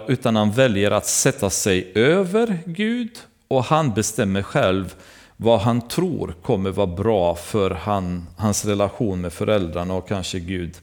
[0.09, 3.11] utan han väljer att sätta sig över Gud
[3.49, 4.95] och han bestämmer själv
[5.37, 10.75] vad han tror kommer vara bra för han, hans relation med föräldrarna och kanske Gud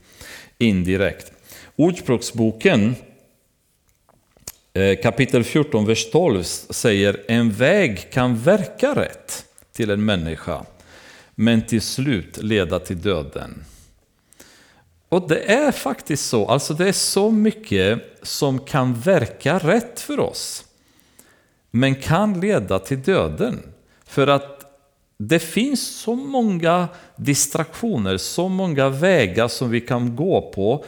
[0.57, 1.31] indirekt.
[1.75, 2.95] Ordspråksboken
[4.73, 10.65] eh, kapitel 14, vers 12 säger en väg kan verka rätt till en människa,
[11.35, 13.63] men till slut leda till döden.
[15.11, 20.19] Och det är faktiskt så, alltså det är så mycket som kan verka rätt för
[20.19, 20.65] oss,
[21.71, 23.59] men kan leda till döden.
[24.05, 24.65] För att
[25.17, 30.85] det finns så många distraktioner, så många vägar som vi kan gå på.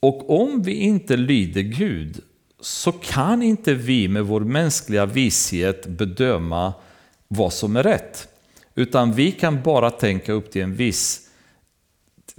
[0.00, 2.20] Och om vi inte lyder Gud
[2.60, 6.72] så kan inte vi med vår mänskliga vishet bedöma
[7.28, 8.28] vad som är rätt.
[8.74, 11.29] Utan vi kan bara tänka upp till en viss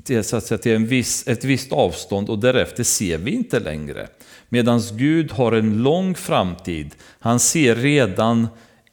[0.03, 3.59] till, så att säga, till en viss, ett visst avstånd och därefter ser vi inte
[3.59, 4.07] längre.
[4.49, 6.95] Medan Gud har en lång framtid.
[7.19, 8.47] Han ser redan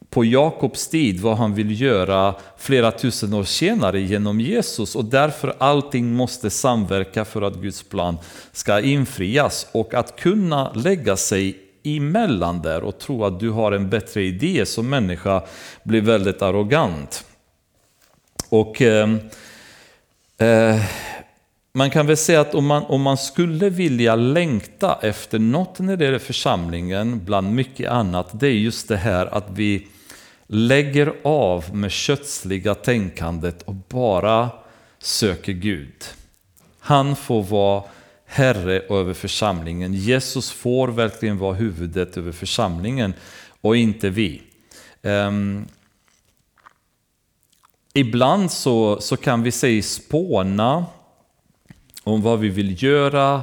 [0.09, 5.55] på Jakobs tid vad han vill göra flera tusen år senare genom Jesus och därför
[5.57, 8.17] allting måste samverka för att Guds plan
[8.51, 13.89] ska infrias och att kunna lägga sig emellan där och tro att du har en
[13.89, 15.43] bättre idé som människa
[15.83, 17.25] blir väldigt arrogant.
[18.49, 19.19] Och ehm,
[20.39, 20.81] eh,
[21.73, 25.97] man kan väl säga att om man, om man skulle vilja längta efter något när
[25.97, 29.87] det gäller församlingen, bland mycket annat, det är just det här att vi
[30.47, 34.49] lägger av med kötsliga tänkandet och bara
[34.99, 36.03] söker Gud.
[36.79, 37.83] Han får vara
[38.25, 39.93] herre över församlingen.
[39.93, 43.13] Jesus får verkligen vara huvudet över församlingen
[43.61, 44.41] och inte vi.
[45.03, 45.67] Ehm,
[47.93, 50.85] Ibland så, så kan vi säga spåna
[52.03, 53.41] om vad vi vill göra,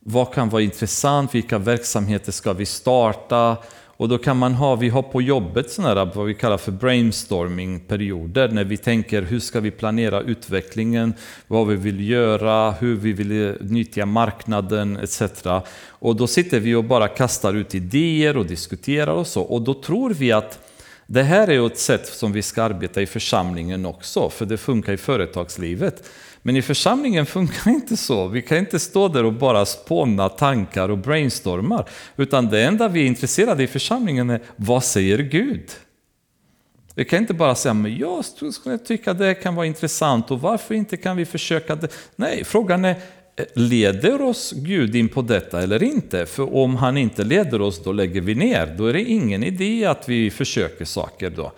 [0.00, 3.56] vad kan vara intressant, vilka verksamheter ska vi starta?
[3.96, 8.48] Och då kan man ha, vi har på jobbet sådana vad vi kallar för brainstorming-perioder,
[8.48, 11.14] när vi tänker hur ska vi planera utvecklingen,
[11.46, 15.22] vad vi vill göra, hur vi vill nyttja marknaden etc.
[15.86, 19.42] Och då sitter vi och bara kastar ut idéer och diskuterar och så.
[19.42, 20.58] Och då tror vi att
[21.06, 24.92] det här är ett sätt som vi ska arbeta i församlingen också, för det funkar
[24.92, 26.10] i företagslivet.
[26.42, 28.28] Men i församlingen funkar inte så.
[28.28, 31.88] Vi kan inte stå där och bara spåna tankar och brainstormar.
[32.16, 35.70] Utan det enda vi är intresserade i församlingen är, vad säger Gud?
[36.94, 40.74] Vi kan inte bara säga, men jag skulle tycka det kan vara intressant och varför
[40.74, 41.88] inte kan vi försöka det?
[42.16, 42.96] Nej, frågan är,
[43.54, 46.26] leder oss Gud in på detta eller inte?
[46.26, 48.74] För om han inte leder oss, då lägger vi ner.
[48.78, 51.52] Då är det ingen idé att vi försöker saker då.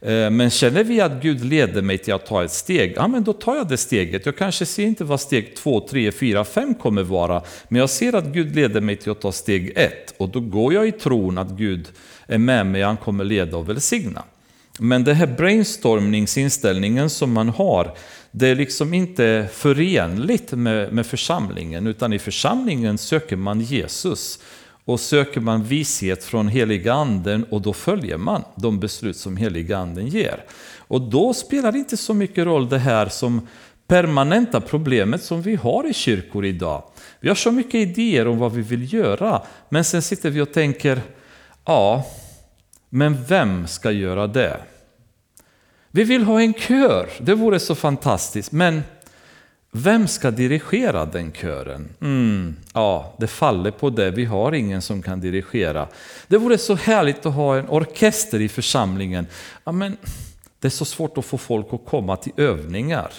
[0.00, 3.24] Eh, men känner vi att Gud leder mig till att ta ett steg, ja men
[3.24, 4.26] då tar jag det steget.
[4.26, 8.14] Jag kanske ser inte vad steg 2, 3, 4, 5 kommer vara, men jag ser
[8.14, 11.38] att Gud leder mig till att ta steg 1 och då går jag i tron
[11.38, 11.88] att Gud
[12.26, 14.22] är med mig, han kommer leda och välsigna.
[14.78, 17.94] Men den här brainstormningsinställningen som man har,
[18.38, 24.38] det är liksom inte förenligt med, med församlingen, utan i församlingen söker man Jesus
[24.84, 29.78] och söker man vishet från heliga anden och då följer man de beslut som heliga
[29.78, 30.44] anden ger.
[30.78, 33.46] Och då spelar det inte så mycket roll det här som
[33.86, 36.82] permanenta problemet som vi har i kyrkor idag.
[37.20, 40.52] Vi har så mycket idéer om vad vi vill göra, men sen sitter vi och
[40.52, 41.00] tänker,
[41.64, 42.06] ja,
[42.88, 44.60] men vem ska göra det?
[45.96, 48.82] Vi vill ha en kör, det vore så fantastiskt, men
[49.70, 51.88] vem ska dirigera den kören?
[52.00, 54.10] Mm, ja, det faller på det.
[54.10, 55.88] Vi har ingen som kan dirigera.
[56.28, 59.26] Det vore så härligt att ha en orkester i församlingen.
[59.64, 59.96] Ja, men
[60.60, 63.12] det är så svårt att få folk att komma till övningar.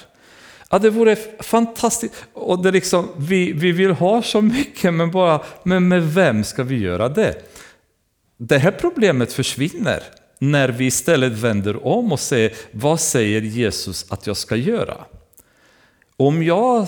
[0.70, 2.14] Ja, det vore fantastiskt.
[2.34, 6.64] Och det liksom, vi, vi vill ha så mycket, men, bara, men med vem ska
[6.64, 7.36] vi göra det?
[8.38, 10.04] Det här problemet försvinner
[10.40, 14.98] när vi istället vänder om och säger, vad säger Jesus att jag ska göra?
[16.18, 16.88] Om jag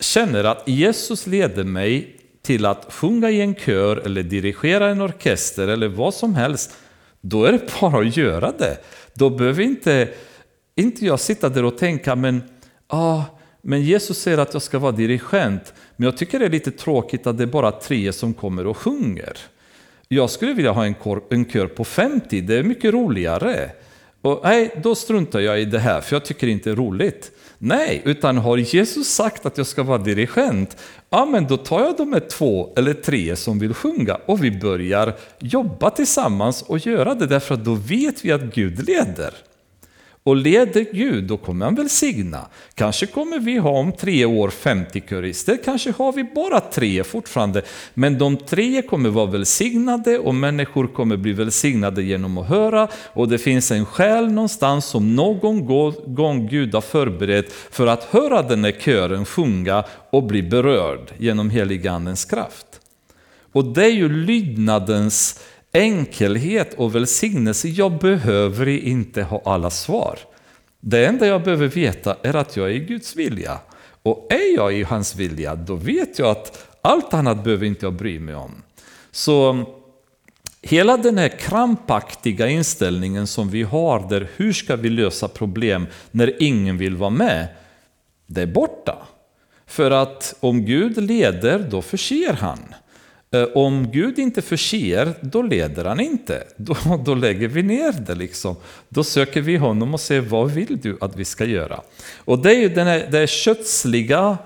[0.00, 5.68] känner att Jesus leder mig till att sjunga i en kör eller dirigera en orkester
[5.68, 6.76] eller vad som helst,
[7.20, 8.76] då är det bara att göra det.
[9.14, 10.08] Då behöver inte,
[10.74, 12.42] inte jag sitta där och tänka, men,
[12.86, 13.22] ah,
[13.62, 17.26] men Jesus säger att jag ska vara dirigent, men jag tycker det är lite tråkigt
[17.26, 19.38] att det är bara tre som kommer och sjunger.
[20.08, 23.70] Jag skulle vilja ha en kör, en kör på 50, det är mycket roligare.
[24.22, 27.30] Och nej, då struntar jag i det här, för jag tycker det inte är roligt.
[27.58, 30.76] Nej, utan har Jesus sagt att jag ska vara dirigent,
[31.10, 34.50] ja men då tar jag de här två eller tre som vill sjunga och vi
[34.50, 39.34] börjar jobba tillsammans och göra det därför att då vet vi att Gud leder.
[40.26, 42.46] Och leder Gud, då kommer han välsigna.
[42.74, 47.62] Kanske kommer vi ha om tre år 50 körister, kanske har vi bara tre fortfarande.
[47.94, 52.88] Men de tre kommer vara välsignade och människor kommer bli välsignade genom att höra.
[53.12, 55.66] Och det finns en själ någonstans som någon
[56.14, 61.50] gång Gud har förberett för att höra den här kören sjunga och bli berörd genom
[61.50, 62.66] heligandens kraft.
[63.52, 65.40] Och det är ju lydnadens
[65.76, 67.68] enkelhet och välsignelse.
[67.68, 70.18] Jag behöver inte ha alla svar.
[70.80, 73.58] Det enda jag behöver veta är att jag är i Guds vilja.
[74.02, 77.92] Och är jag i hans vilja, då vet jag att allt annat behöver inte jag
[77.92, 78.62] bry mig om.
[79.10, 79.64] Så
[80.62, 86.42] hela den här krampaktiga inställningen som vi har där hur ska vi lösa problem när
[86.42, 87.48] ingen vill vara med,
[88.26, 88.98] det är borta.
[89.66, 92.74] För att om Gud leder, då förser han.
[93.30, 96.44] Eh, om Gud inte förser, då leder han inte.
[96.56, 98.14] Då, då lägger vi ner det.
[98.14, 98.56] liksom.
[98.88, 101.80] Då söker vi honom och säger, vad vill du att vi ska göra?
[102.16, 104.38] Och det är ju den här, den kötsliga,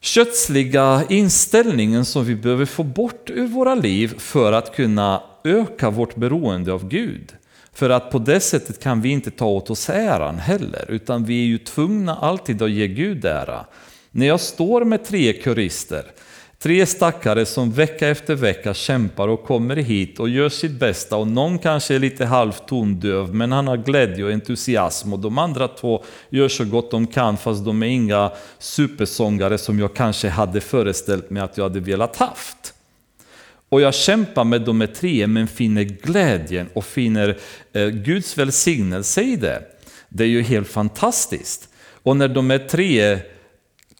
[0.00, 6.16] kötsliga inställningen som vi behöver få bort ur våra liv för att kunna öka vårt
[6.16, 7.32] beroende av Gud.
[7.72, 11.42] För att på det sättet kan vi inte ta åt oss äran heller, utan vi
[11.42, 13.66] är ju tvungna alltid att ge Gud ära.
[14.10, 16.04] När jag står med tre kurister,
[16.66, 21.28] Tre stackare som vecka efter vecka kämpar och kommer hit och gör sitt bästa och
[21.28, 25.68] någon kanske är lite halvt tondöv men han har glädje och entusiasm och de andra
[25.68, 30.60] två gör så gott de kan fast de är inga supersångare som jag kanske hade
[30.60, 32.74] föreställt mig att jag hade velat haft.
[33.68, 37.38] Och jag kämpar med de här tre men finner glädjen och finner
[37.72, 39.62] eh, Guds välsignelse i det.
[40.08, 41.68] Det är ju helt fantastiskt.
[42.02, 43.18] Och när de är tre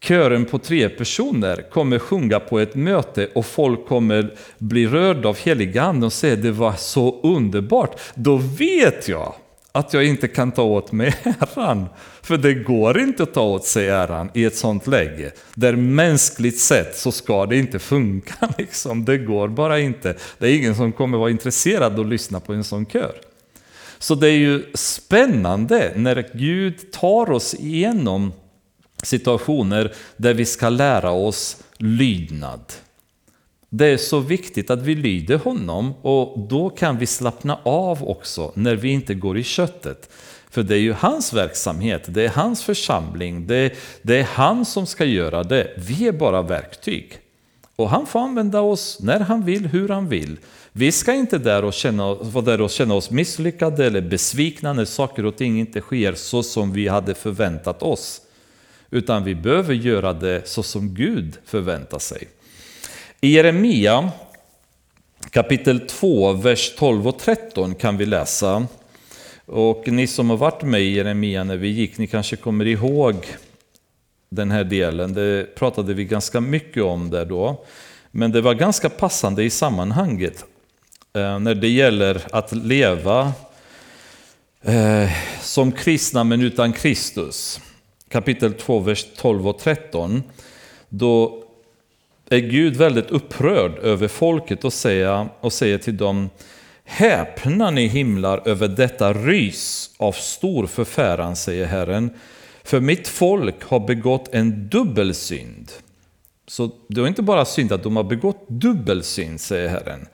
[0.01, 5.38] kören på tre personer kommer sjunga på ett möte och folk kommer bli rörda av
[5.38, 9.34] heliga ande och säga det var så underbart, då vet jag
[9.76, 11.14] att jag inte kan ta åt mig
[11.57, 11.86] äran.
[12.22, 15.32] För det går inte att ta åt sig äran i ett sånt läge.
[15.55, 18.34] Där mänskligt sett så ska det inte funka.
[18.59, 19.05] Liksom.
[19.05, 20.14] Det går bara inte.
[20.38, 23.12] Det är ingen som kommer vara intresserad att lyssna på en sån kör.
[23.99, 28.32] Så det är ju spännande när Gud tar oss igenom
[29.03, 32.72] situationer där vi ska lära oss lydnad.
[33.70, 38.53] Det är så viktigt att vi lyder honom och då kan vi slappna av också
[38.55, 40.11] när vi inte går i köttet.
[40.51, 43.72] För det är ju hans verksamhet, det är hans församling, det,
[44.03, 45.70] det är han som ska göra det.
[45.76, 47.18] Vi är bara verktyg.
[47.76, 50.36] Och han får använda oss när han vill, hur han vill.
[50.72, 54.84] Vi ska inte där och känna, vara där och känna oss misslyckade eller besvikna när
[54.84, 58.20] saker och ting inte sker så som vi hade förväntat oss.
[58.97, 62.28] Utan vi behöver göra det så som Gud förväntar sig.
[63.20, 64.11] I Jeremia
[65.30, 68.66] kapitel 2, vers 12 och 13 kan vi läsa.
[69.47, 73.26] Och ni som har varit med i Jeremia när vi gick, ni kanske kommer ihåg
[74.28, 75.14] den här delen.
[75.14, 77.64] Det pratade vi ganska mycket om där då.
[78.11, 80.44] Men det var ganska passande i sammanhanget
[81.14, 83.32] eh, när det gäller att leva
[84.62, 87.61] eh, som kristna men utan Kristus.
[88.09, 90.22] Kapitel 2, vers 12 och 13.
[90.88, 91.42] Då
[92.28, 96.30] är Gud väldigt upprörd över folket och säger, och säger till dem
[96.84, 102.11] Häpna ni himlar över detta rys av stor förfäran, säger Herren.
[102.64, 105.72] För mitt folk har begått en dubbelsynd.
[106.46, 110.07] Så det är inte bara synd att de har begått dubbelsynd, säger Herren.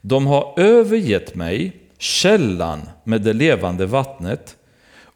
[0.00, 4.56] De har övergett mig, källan med det levande vattnet,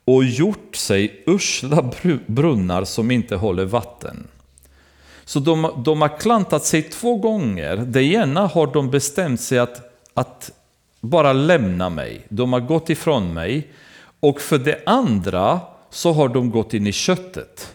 [0.04, 1.90] och gjort sig usla
[2.26, 4.26] brunnar som inte håller vatten.
[5.24, 7.76] Så de, de har klantat sig två gånger.
[7.76, 10.50] Det ena har de bestämt sig att, att
[11.00, 12.26] bara lämna mig.
[12.28, 13.72] De har gått ifrån mig.
[14.20, 17.74] Och för det andra så har de gått in i köttet.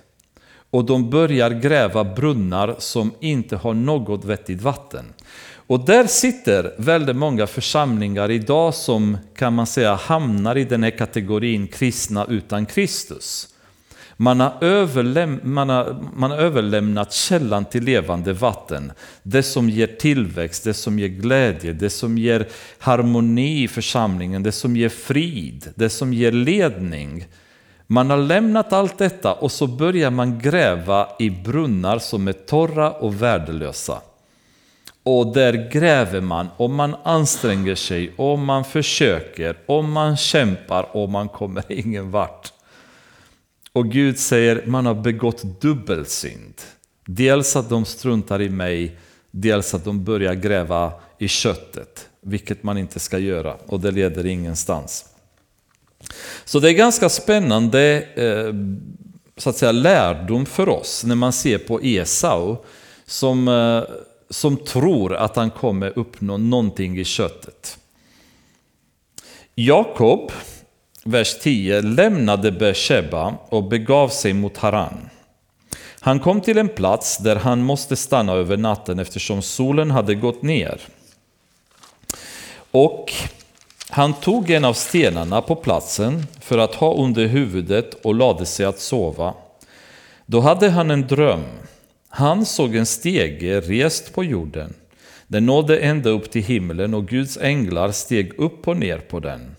[0.71, 5.05] Och de börjar gräva brunnar som inte har något vettigt vatten.
[5.69, 10.97] Och där sitter väldigt många församlingar idag som kan man säga hamnar i den här
[10.97, 13.47] kategorin kristna utan Kristus.
[14.17, 18.91] Man har, överläm man, har, man har överlämnat källan till levande vatten.
[19.23, 22.47] Det som ger tillväxt, det som ger glädje, det som ger
[22.79, 27.25] harmoni i församlingen, det som ger frid, det som ger ledning.
[27.87, 32.91] Man har lämnat allt detta och så börjar man gräva i brunnar som är torra
[32.91, 34.01] och värdelösa.
[35.11, 41.09] Och där gräver man och man anstränger sig och man försöker och man kämpar och
[41.09, 42.53] man kommer ingen vart.
[43.73, 46.53] Och Gud säger man har begått dubbelsynd.
[47.05, 48.97] Dels att de struntar i mig,
[49.31, 54.25] dels att de börjar gräva i köttet, vilket man inte ska göra och det leder
[54.25, 55.05] ingenstans.
[56.45, 58.53] Så det är ganska spännande eh,
[59.37, 62.57] så att säga, lärdom för oss när man ser på Esau
[63.05, 63.83] som, eh,
[64.29, 67.77] som tror att han kommer uppnå någonting i köttet.
[69.55, 70.31] Jakob
[71.03, 75.09] vers 10, lämnade Beersheba och begav sig mot Haran.
[75.99, 80.41] Han kom till en plats där han måste stanna över natten eftersom solen hade gått
[80.41, 80.81] ner.
[82.71, 83.13] Och
[83.89, 88.65] han tog en av stenarna på platsen för att ha under huvudet och lade sig
[88.65, 89.33] att sova.
[90.25, 91.43] Då hade han en dröm.
[92.09, 94.73] Han såg en stege rest på jorden.
[95.27, 99.55] Den nådde ända upp till himlen och Guds änglar steg upp och ner på den.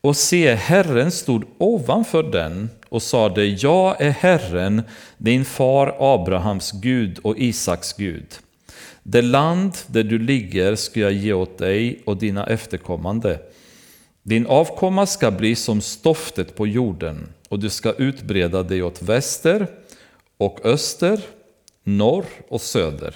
[0.00, 4.82] Och se, Herren stod ovanför den och sade, Jag är Herren,
[5.18, 8.26] din far Abrahams Gud och Isaks Gud.
[9.02, 13.38] Det land där du ligger ska jag ge åt dig och dina efterkommande.
[14.22, 19.66] Din avkomma ska bli som stoftet på jorden och du ska utbreda dig åt väster
[20.38, 21.20] och öster,
[21.84, 23.14] norr och söder.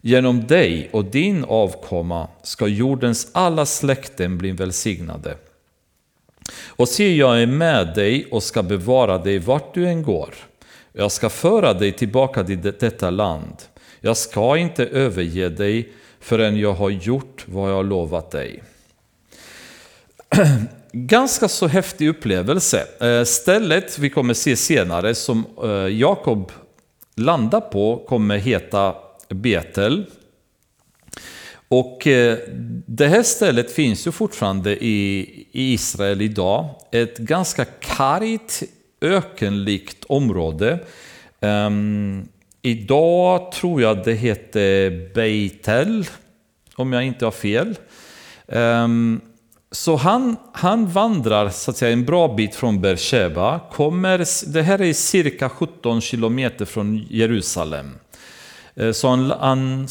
[0.00, 5.36] Genom dig och din avkomma ska jordens alla släkten bli välsignade.
[6.66, 10.34] Och se, jag är med dig och ska bevara dig vart du än går.
[10.92, 13.56] Jag ska föra dig tillbaka till detta land.
[14.00, 18.62] Jag ska inte överge dig förrän jag har gjort vad jag har lovat dig.
[20.92, 22.86] Ganska så häftig upplevelse.
[23.00, 26.52] Eh, stället vi kommer se senare som eh, Jakob
[27.16, 28.94] landa på kommer heta
[29.28, 30.04] Betel.
[31.68, 32.38] Och eh,
[32.86, 36.68] det här stället finns ju fortfarande i Israel idag.
[36.92, 38.62] Ett ganska kargt,
[39.00, 40.78] ökenlikt område.
[41.40, 42.28] Um,
[42.62, 46.06] idag tror jag det heter Beitel,
[46.74, 47.78] om jag inte har fel.
[48.48, 49.20] Ehm,
[49.72, 53.60] så han, han vandrar så att säga, en bra bit från Beersheba.
[53.72, 57.98] Kommer, det här är cirka 17 kilometer från Jerusalem.
[58.74, 59.86] Eh, så han, han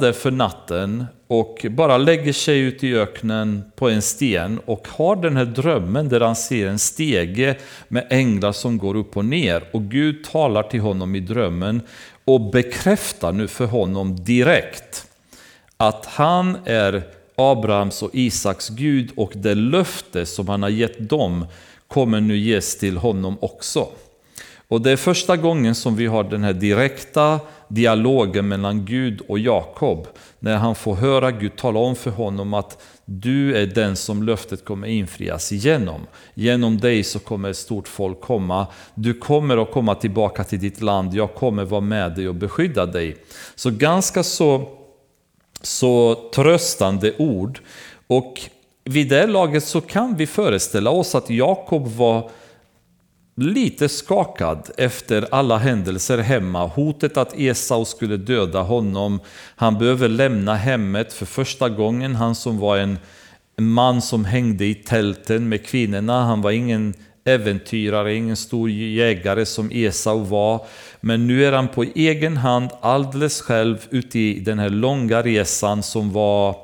[0.00, 5.16] där för natten och bara lägger sig ut i öknen på en sten och har
[5.16, 7.56] den här drömmen där han ser en stege
[7.88, 9.64] med änglar som går upp och ner.
[9.72, 11.82] Och Gud talar till honom i drömmen
[12.24, 15.06] och bekräftar nu för honom direkt
[15.76, 17.02] att han är
[17.36, 21.46] Abrahams och Isaks Gud och det löfte som han har gett dem
[21.88, 23.88] kommer nu ges till honom också.
[24.68, 29.38] Och det är första gången som vi har den här direkta dialogen mellan Gud och
[29.38, 30.06] Jakob.
[30.38, 34.64] När han får höra Gud tala om för honom att du är den som löftet
[34.64, 36.00] kommer infrias genom.
[36.34, 38.66] Genom dig så kommer ett stort folk komma.
[38.94, 41.14] Du kommer att komma tillbaka till ditt land.
[41.14, 43.16] Jag kommer vara med dig och beskydda dig.
[43.54, 44.68] Så ganska så,
[45.66, 47.60] så tröstande ord.
[48.06, 48.40] Och
[48.84, 52.30] vid det laget så kan vi föreställa oss att Jakob var
[53.36, 56.66] lite skakad efter alla händelser hemma.
[56.66, 59.20] Hotet att Esau skulle döda honom.
[59.56, 62.14] Han behöver lämna hemmet för första gången.
[62.14, 62.98] Han som var en
[63.58, 66.24] man som hängde i tälten med kvinnorna.
[66.24, 66.94] Han var ingen
[67.24, 70.66] äventyrare, ingen stor jägare som Esau var.
[71.00, 75.82] Men nu är han på egen hand alldeles själv ute i den här långa resan
[75.82, 76.56] som var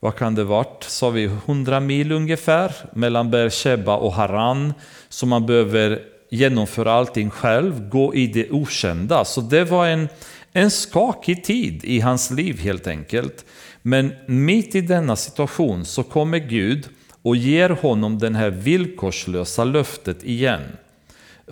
[0.00, 4.74] vad kan det varit, sa vi, 100 mil ungefär mellan Beersheba och Haran.
[5.08, 9.24] Så man behöver genomföra allting själv, gå i det okända.
[9.24, 10.08] Så det var en,
[10.52, 13.44] en skakig tid i hans liv helt enkelt.
[13.82, 16.88] Men mitt i denna situation så kommer Gud
[17.22, 20.62] och ger honom det här villkorslösa löftet igen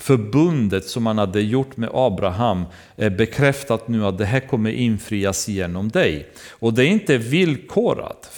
[0.01, 2.65] förbundet som han hade gjort med Abraham
[2.97, 6.29] är bekräftat nu att det här kommer infrias genom dig.
[6.51, 8.31] Och det är inte villkorat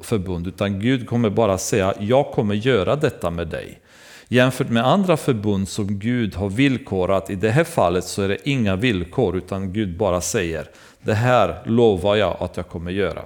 [0.00, 3.78] förbund, utan Gud kommer bara säga jag kommer göra detta med dig.
[4.28, 8.48] Jämfört med andra förbund som Gud har villkorat, i det här fallet så är det
[8.48, 10.66] inga villkor, utan Gud bara säger
[11.02, 13.22] det här lovar jag att jag kommer göra.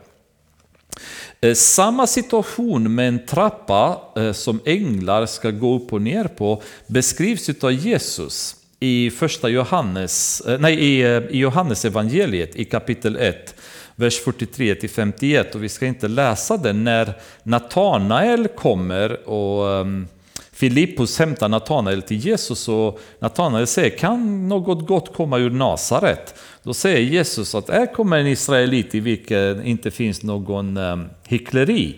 [1.45, 6.63] Eh, samma situation med en trappa eh, som änglar ska gå upp och ner på
[6.87, 13.55] beskrivs av Jesus i första Johannes, eh, nej, i Johannes evangeliet i kapitel 1,
[13.97, 15.55] vers 43-51.
[15.55, 20.07] Och vi ska inte läsa den när Natanael kommer och ehm,
[20.53, 26.35] Filippus hämtar Natanael till Jesus och Natanael säger kan något gott komma ur Nasaret?
[26.65, 31.97] Då säger Jesus att här kommer en israelit i vilken inte finns någon um, hyckleri,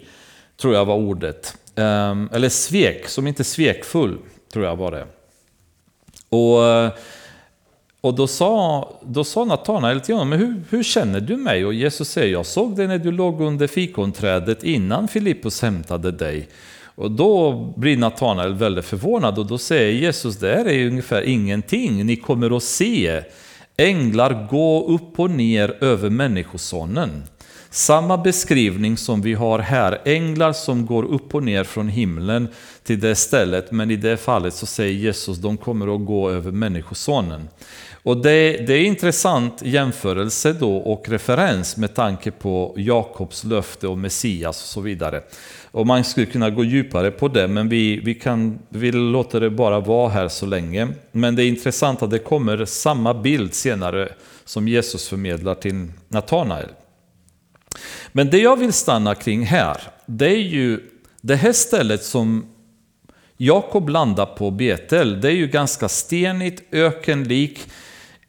[0.56, 1.56] tror jag var ordet.
[1.74, 4.18] Um, eller svek, som inte är svekfull,
[4.52, 5.06] tror jag var det.
[6.28, 6.90] Och, eh,
[8.00, 11.66] och då sa, då sa Natanael till honom, men hur, hur känner du mig?
[11.66, 16.48] Och Jesus säger, jag såg dig när du låg under fikonträdet innan Filippus hämtade dig.
[16.94, 22.06] Och då blir Natanael väldigt förvånad och då säger Jesus, det här är ungefär ingenting,
[22.06, 23.22] ni kommer att se
[23.76, 27.22] änglar gå upp och ner över Människosonen.
[27.70, 32.48] Samma beskrivning som vi har här, änglar som går upp och ner från himlen
[32.84, 36.52] till det stället, men i det fallet så säger Jesus, de kommer att gå över
[36.52, 37.48] Människosonen.
[38.02, 43.98] Och det, det är intressant jämförelse då och referens med tanke på Jakobs löfte och
[43.98, 45.22] Messias och så vidare.
[45.76, 49.50] Och man skulle kunna gå djupare på det, men vi, vi, kan, vi låter det
[49.50, 50.88] bara vara här så länge.
[51.12, 54.08] Men det är intressant att det kommer samma bild senare
[54.44, 56.68] som Jesus förmedlar till Natanael.
[58.12, 60.80] Men det jag vill stanna kring här, det är ju
[61.20, 62.46] det här stället som
[63.36, 65.20] Jakob landar på Betel.
[65.20, 67.60] Det är ju ganska stenigt, ökenlik,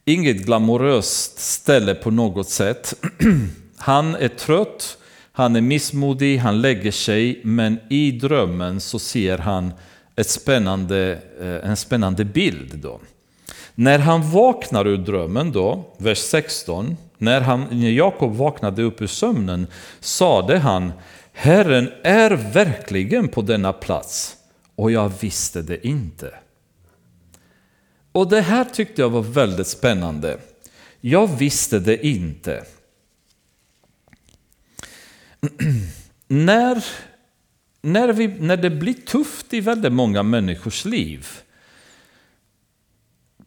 [0.05, 2.95] inget glamoröst ställe på något sätt.
[3.77, 4.97] Han är trött,
[5.37, 9.71] han är missmodig, han lägger sig, men i drömmen så ser han
[10.15, 12.77] ett spännande, eh, en spännande bild.
[12.77, 12.99] Då.
[13.75, 19.07] När han vaknar ur drömmen, då, vers 16, när, han, när Jakob vaknade upp ur
[19.07, 19.67] sömnen
[19.99, 20.91] sade han
[21.33, 24.35] Herren är verkligen på denna plats
[24.75, 26.33] och jag visste det inte.
[28.11, 30.37] Och det här tyckte jag var väldigt spännande.
[31.01, 32.63] Jag visste det inte.
[36.27, 36.85] när,
[37.81, 41.27] när, vi, när det blir tufft i väldigt många människors liv,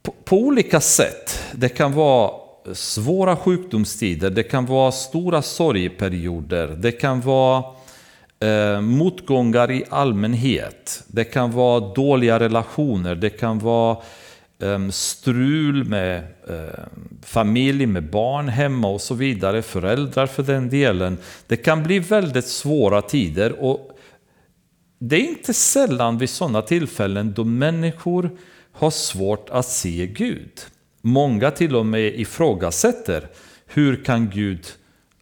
[0.03, 2.31] på, på olika sätt, det kan vara
[2.75, 7.65] svåra sjukdomstider, det kan vara stora sorgeperioder, det kan vara
[8.41, 13.97] eh, motgångar i allmänhet, det kan vara dåliga relationer, det kan vara
[14.63, 21.19] Ehm, strul med ehm, familj, med barn hemma och så vidare, föräldrar för den delen.
[21.47, 23.91] Det kan bli väldigt svåra tider och
[24.99, 28.31] det är inte sällan vid sådana tillfällen då människor
[28.73, 30.61] har svårt att se Gud.
[31.03, 33.29] Många till och med ifrågasätter
[33.67, 34.67] hur kan Gud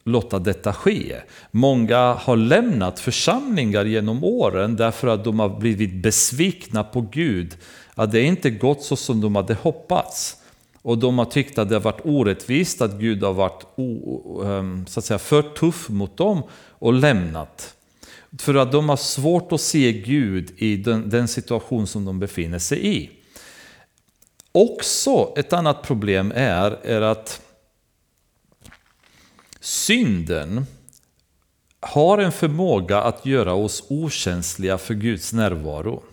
[0.03, 1.15] låta detta ske?
[1.51, 7.57] Många har lämnat församlingar genom åren därför att de har blivit besvikna på Gud.
[7.99, 10.37] Att det inte gått så som de hade hoppats.
[10.81, 13.63] Och de har tyckt att det har varit orättvist, att Gud har varit
[14.45, 17.75] ehm, så att säga, för tuff mot dem och lämnat.
[18.39, 22.59] För att de har svårt att se Gud i den, den situation som de befinner
[22.59, 23.09] sig i.
[24.51, 27.41] Också ett annat problem är, är att
[29.59, 30.65] synden
[31.79, 36.03] har en förmåga att göra oss okänsliga för Guds närvaro.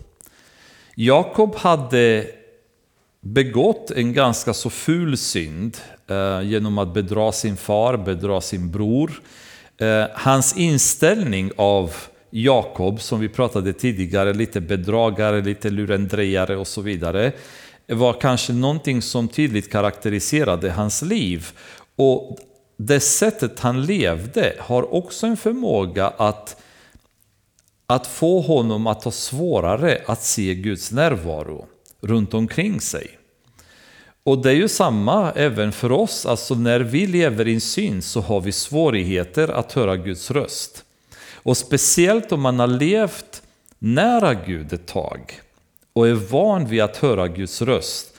[0.99, 2.27] Jakob hade
[3.21, 5.77] begått en ganska så ful synd
[6.09, 9.21] eh, genom att bedra sin far, bedra sin bror.
[9.77, 11.93] Eh, hans inställning av
[12.29, 17.31] Jakob, som vi pratade tidigare, lite bedragare, lite lurendrejare och så vidare,
[17.87, 21.47] var kanske någonting som tydligt karaktäriserade hans liv.
[21.95, 22.37] Och
[22.77, 26.61] det sättet han levde har också en förmåga att,
[27.87, 31.67] att få honom att ha svårare att se Guds närvaro
[32.01, 33.17] runt omkring sig.
[34.23, 38.21] Och det är ju samma även för oss, alltså när vi lever i syn så
[38.21, 40.83] har vi svårigheter att höra Guds röst.
[41.33, 43.41] Och speciellt om man har levt
[43.79, 45.41] nära Gud ett tag
[45.93, 48.13] och är van vid att höra Guds röst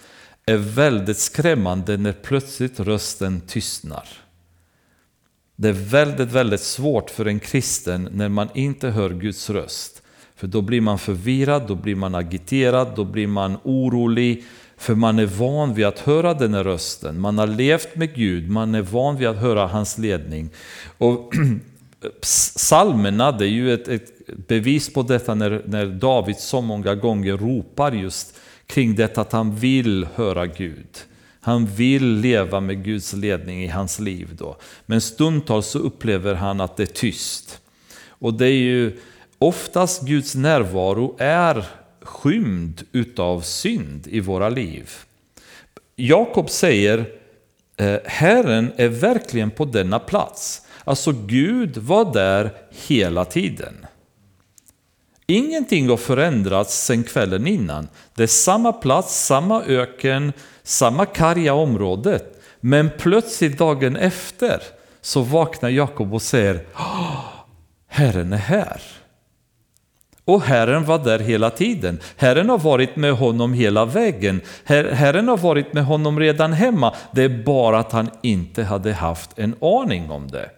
[0.46, 4.08] är väldigt skrämmande när plötsligt rösten tystnar.
[5.61, 10.02] Det är väldigt, väldigt svårt för en kristen när man inte hör Guds röst.
[10.36, 14.44] För då blir man förvirrad, då blir man agiterad, då blir man orolig.
[14.76, 17.20] För man är van vid att höra den här rösten.
[17.20, 20.50] Man har levt med Gud, man är van vid att höra hans ledning.
[20.98, 21.32] Och
[22.20, 27.36] Psalmerna, det är ju ett, ett, bevis på detta när, när David så många gånger
[27.36, 28.36] ropar just
[28.66, 31.07] kring detta att han vill höra Gud.
[31.41, 34.28] Han vill leva med Guds ledning i hans liv.
[34.39, 34.57] Då.
[34.86, 37.61] Men stundtals så upplever han att det är tyst.
[38.09, 38.99] Och det är ju
[39.39, 41.64] oftast Guds närvaro är
[42.03, 44.91] skymd utav synd i våra liv.
[45.97, 47.07] Jakob säger
[47.76, 50.66] eh, Herren är verkligen på denna plats.
[50.84, 52.51] Alltså Gud var där
[52.86, 53.86] hela tiden.
[55.30, 57.88] Ingenting har förändrats sedan kvällen innan.
[58.14, 62.20] Det är samma plats, samma öken, samma karga område.
[62.60, 64.62] Men plötsligt dagen efter
[65.00, 67.46] så vaknar Jakob och säger ah,
[67.88, 68.82] Herren är här.
[70.24, 72.00] Och Herren var där hela tiden.
[72.16, 74.40] Herren har varit med honom hela vägen.
[74.64, 76.94] Herren har varit med honom redan hemma.
[77.12, 80.50] Det är bara att han inte hade haft en aning om det.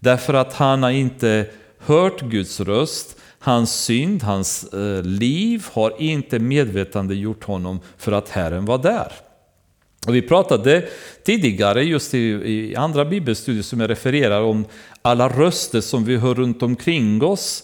[0.00, 1.46] Därför att han har inte
[1.78, 3.16] hört Guds röst,
[3.46, 9.12] hans synd, hans eh, liv har inte medvetande gjort honom för att Herren var där.
[10.06, 10.88] Och vi pratade
[11.24, 14.64] tidigare just i, i andra bibelstudier som jag refererar om
[15.02, 17.62] alla röster som vi hör runt omkring oss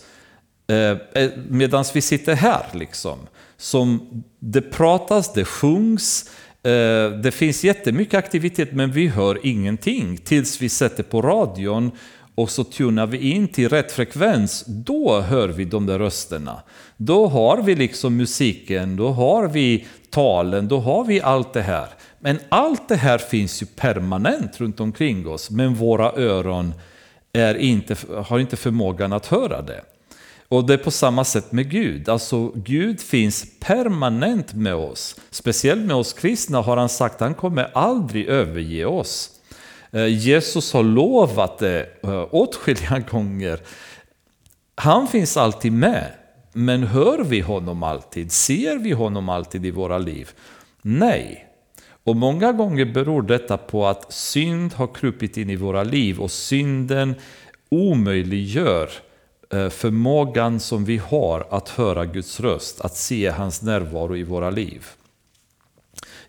[0.66, 2.66] eh, eh medan vi sitter här.
[2.72, 3.18] Liksom.
[3.56, 6.30] Som det pratas, det sjungs,
[6.62, 11.90] eh, det finns jättemycket aktivitet men vi hör ingenting tills vi sätter på radion
[12.34, 16.62] och så tunar vi in till rätt frekvens, då hör vi de där rösterna.
[16.96, 21.86] Då har vi liksom musiken, då har vi talen, då har vi allt det här.
[22.18, 26.74] Men allt det här finns ju permanent runt omkring oss, men våra öron
[27.32, 29.84] är inte, har inte förmågan att höra det.
[30.48, 32.08] Och det är på samma sätt med Gud.
[32.08, 35.16] Alltså Gud finns permanent med oss.
[35.30, 39.30] Speciellt med oss kristna har han sagt att han kommer aldrig överge oss.
[39.92, 43.60] Eh, Jesus har lovat det eh, åtskilliga gånger.
[44.74, 46.12] Han finns alltid med.
[46.52, 48.32] Men hör vi honom alltid?
[48.32, 50.30] Ser vi honom alltid i våra liv?
[50.82, 51.46] Nej.
[52.04, 56.30] Och många gånger beror detta på att synd har krupit in i våra liv och
[56.30, 57.14] synden
[57.68, 58.90] omöjliggör
[59.52, 64.50] eh, förmågan som vi har att höra Guds röst, att se hans närvaro i våra
[64.50, 64.86] liv.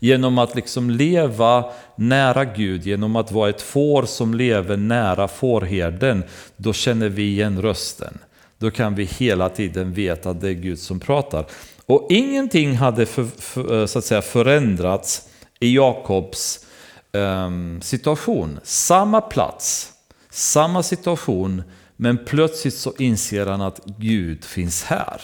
[0.04, 6.24] Genom att liksom leva nära Gud, genom att vara ett får som lever nära fårherden,
[6.58, 8.18] då känner vi igen rösten.
[8.58, 11.46] Då kan vi hela tiden veta att det är Gud som pratar.
[11.86, 15.30] Och ingenting hade för, för, eh, så att säga, förändrats
[15.60, 16.66] i Jakobs
[17.12, 18.60] um, situation.
[18.64, 19.94] Samma plats,
[20.30, 21.64] samma situation,
[21.96, 25.22] men plötsligt så inser han att Gud finns här.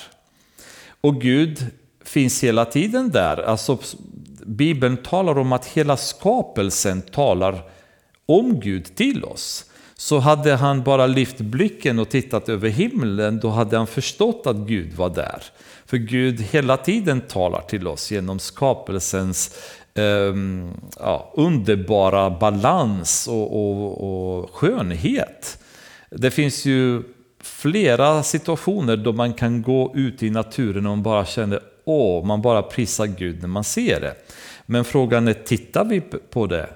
[1.02, 1.66] Och Gud
[2.04, 3.38] finns hela tiden där.
[3.38, 3.78] Alltså,
[4.50, 7.62] Bibeln talar om att hela skapelsen talar
[8.26, 9.66] om Gud till oss.
[9.96, 14.56] Så hade han bara lyft blicken och tittat över himlen, då hade han förstått att
[14.56, 15.44] Gud var där.
[15.86, 19.58] För Gud hela tiden talar till oss genom skapelsens
[19.94, 20.36] eh,
[21.00, 25.60] ja, underbara balans och, och, och skönhet.
[26.10, 27.04] Det finns ju
[27.44, 32.42] flera situationer då man kan gå ut i naturen och man bara känner åh, man
[32.42, 34.16] bara prisar Gud när man ser det.
[34.72, 36.70] Men frågan är, tittar vi på det?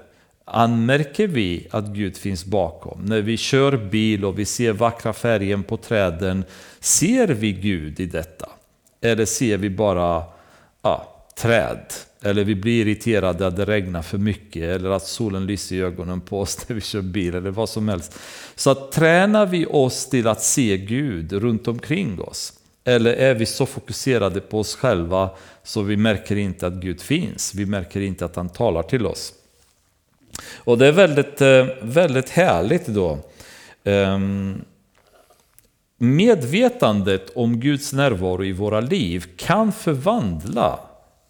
[0.44, 3.04] Anmärker vi att Gud finns bakom?
[3.04, 6.44] När vi kör bil och vi ser vackra färgen på träden,
[6.80, 8.48] ser vi Gud i detta?
[9.00, 10.22] Eller ser vi bara
[10.82, 11.92] ja, träd?
[12.22, 16.20] Eller vi blir irriterade att det regnar för mycket eller att solen lyser i ögonen
[16.20, 18.18] på oss när vi kör bil eller vad som helst.
[18.54, 22.52] Så att tränar vi oss till att se Gud runt omkring oss?
[22.84, 25.30] Eller är vi så fokuserade på oss själva
[25.62, 27.54] så vi märker inte att Gud finns?
[27.54, 29.32] Vi märker inte att han talar till oss.
[30.54, 33.18] Och det är väldigt, eh, väldigt härligt då.
[33.84, 34.64] Ehm,
[35.98, 40.80] medvetandet om Guds närvaro i våra liv kan förvandla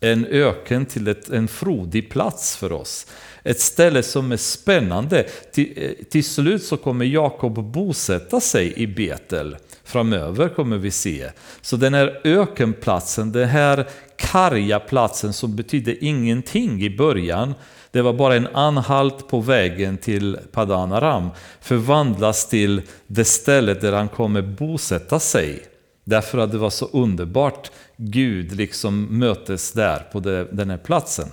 [0.00, 3.06] en öken till ett, en frodig plats för oss.
[3.42, 5.26] Ett ställe som är spännande.
[5.52, 9.56] Till, eh, till slut så kommer Jakob bosätta sig i Betel.
[9.84, 11.30] Framöver kommer vi se.
[11.60, 17.54] Så den här ökenplatsen, den här karga platsen som betydde ingenting i början,
[17.90, 21.28] det var bara en anhalt på vägen till Padanaram,
[21.60, 25.62] förvandlas till det stället där han kommer bosätta sig.
[26.04, 30.20] Därför att det var så underbart Gud liksom mötes där på
[30.52, 31.28] den här platsen.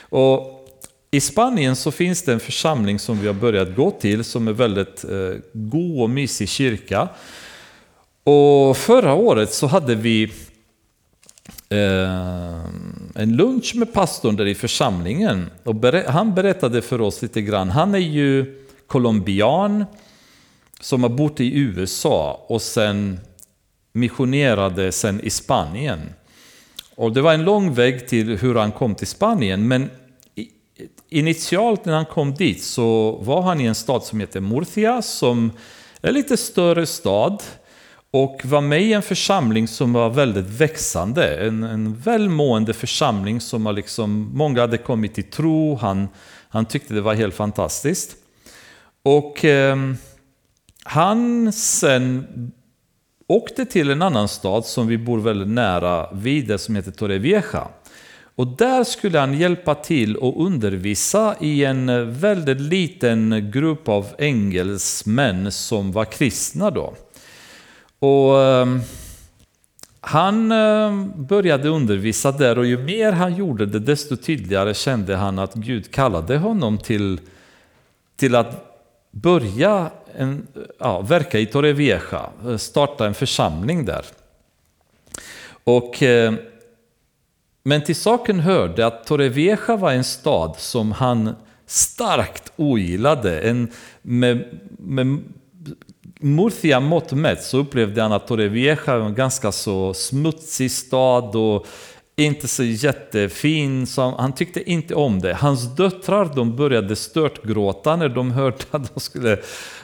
[0.00, 0.60] Och
[1.10, 4.52] i Spanien så finns det en församling som vi har börjat gå till som är
[4.52, 7.08] väldigt eh, god och mysig kyrka.
[8.24, 10.32] Och förra året så hade vi
[11.68, 12.64] eh,
[13.14, 15.50] en lunch med pastorn där i församlingen.
[15.64, 17.70] Och ber han berättade för oss lite grann.
[17.70, 19.84] Han är ju colombian
[20.80, 23.20] som har bott i USA och sen
[23.92, 26.00] missionerade sen i Spanien.
[26.96, 29.90] Och det var en lång väg till hur han kom till Spanien, men
[31.08, 35.50] initialt när han kom dit så var han i en stad som heter Murcia, som
[36.02, 37.42] är en lite större stad
[38.14, 41.46] och var med i en församling som var väldigt växande.
[41.46, 45.76] En, en välmående församling som har liksom, många hade kommit till tro.
[45.76, 46.08] Han,
[46.48, 48.16] han tyckte det var helt fantastiskt.
[49.02, 49.76] Och eh,
[50.84, 52.26] han sen
[53.26, 57.68] åkte till en annan stad som vi bor väldigt nära vid, som heter Torrevieja.
[58.34, 65.52] Och där skulle han hjälpa till och undervisa i en väldigt liten grupp av engelsmän
[65.52, 66.94] som var kristna då.
[68.04, 68.80] Och ehm,
[70.00, 75.38] han ehm, började undervisa där och ju mer han gjorde det desto tydligare kände han
[75.38, 77.20] att Gud kallade honom till,
[78.16, 78.80] till att
[79.10, 80.46] börja en,
[80.78, 84.04] ja, verka i Torrevieja, eh, starta en församling där.
[85.64, 86.36] Och, ehm,
[87.62, 91.34] men till saken hörde att Torrevieja var en stad som han
[91.66, 93.40] starkt ogillade.
[93.40, 93.70] En,
[94.02, 94.44] med,
[94.78, 95.18] med
[96.24, 101.66] Murcia mått mätt så upplevde han att Torrevieja var en ganska så smutsig stad och
[102.16, 103.86] inte så jättefin.
[103.86, 105.34] Så han tyckte inte om det.
[105.34, 109.38] Hans döttrar de började störtgråta när de hörde att de skulle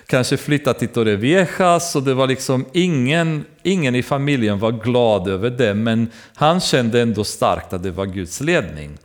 [0.07, 1.81] kanske flytta till Torrevieja.
[1.81, 5.75] Så det var liksom ingen, ingen i familjen var glad över det.
[5.75, 8.99] Men han kände ändå starkt att det var Guds ledning.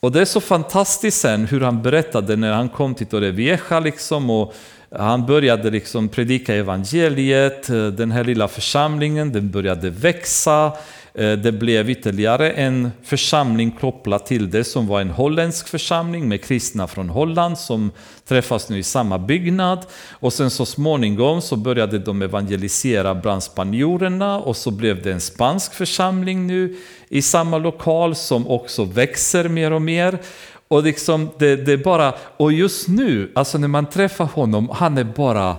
[0.00, 4.30] Och det är så fantastiskt sen hur han berättade när han kom till Torrevieja liksom
[4.30, 4.54] och
[4.90, 10.72] han började liksom predika evangeliet, eh, den här lilla församlingen den började växa.
[11.14, 16.44] Eh, det blev ytterligare en församling kopplad till det som var en holländsk församling med
[16.44, 17.90] kristna från Holland som
[18.28, 19.86] träffas nu i samma byggnad.
[20.10, 25.20] Och sen så småningom så började de evangelisera bland spanjorerna och så blev det en
[25.20, 26.76] spansk församling nu
[27.08, 30.18] i samma lokal som också växer mer och mer.
[30.68, 35.04] Och liksom det, det bara, och just nu, alltså när man träffar honom, han är
[35.04, 35.56] bara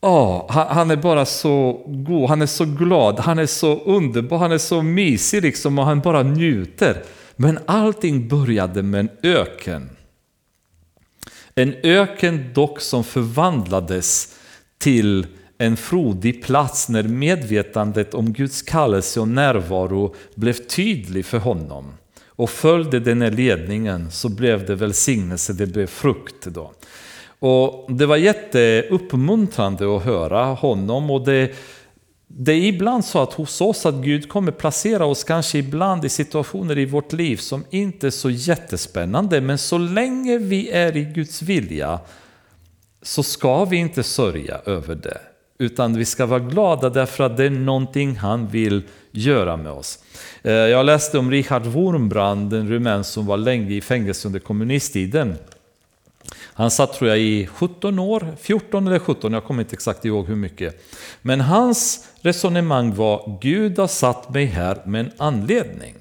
[0.00, 4.52] Oh, han, är bara så god, han är så glad, han är så underbar, han
[4.52, 7.02] är så mysig liksom och han bara njuter.
[7.36, 9.90] Men allting började med en öken.
[11.54, 14.34] En öken dock som förvandlades
[14.78, 15.26] till
[15.58, 21.92] en frodig plats när medvetandet om Guds kallelse och närvaro blev tydlig för honom
[22.38, 26.46] och följde den här ledningen så blev det välsignelse, det blev frukt.
[26.46, 26.72] Då.
[27.38, 31.52] Och det var jätteuppmuntrande att höra honom och det,
[32.26, 36.08] det är ibland så att hos oss att Gud kommer placera oss kanske ibland i
[36.08, 41.04] situationer i vårt liv som inte är så jättespännande, men så länge vi är i
[41.04, 42.00] Guds vilja
[43.02, 45.20] så ska vi inte sörja över det.
[45.58, 49.98] Utan vi ska vara glada därför att det är någonting han vill göra med oss.
[50.42, 55.36] Eh, jag läste om Richard Wurmbrand, en rumän som var länge i fängelse under kommunisttiden.
[56.42, 60.26] Han satt tror jag i 17 år, 14 eller 17, jag kommer inte exakt ihåg
[60.26, 60.84] hur mycket.
[61.22, 65.94] Men hans resonemang var, Gud har satt mig här med en anledning.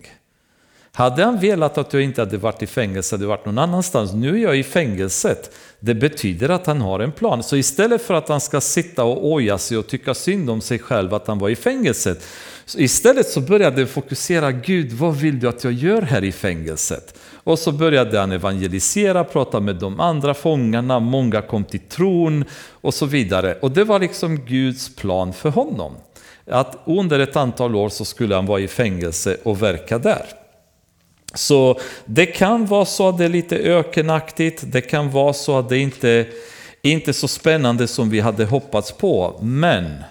[0.97, 4.37] Hade han velat att jag inte hade varit i fängelse, hade varit någon annanstans, nu
[4.37, 5.55] är jag i fängelset.
[5.79, 7.43] Det betyder att han har en plan.
[7.43, 10.79] Så istället för att han ska sitta och oja sig och tycka synd om sig
[10.79, 12.23] själv att han var i fängelset,
[12.65, 16.31] så istället så började han fokusera, Gud vad vill du att jag gör här i
[16.31, 17.19] fängelset?
[17.43, 22.93] Och så började han evangelisera, prata med de andra fångarna, många kom till tron och
[22.93, 23.57] så vidare.
[23.61, 25.93] Och det var liksom Guds plan för honom.
[26.45, 30.46] Att under ett antal år så skulle han vara i fängelse och verka där.
[31.33, 35.69] Så det kan vara så att det är lite ökenaktigt, det kan vara så att
[35.69, 36.27] det inte
[36.81, 40.03] inte är så spännande som vi hade hoppats på, men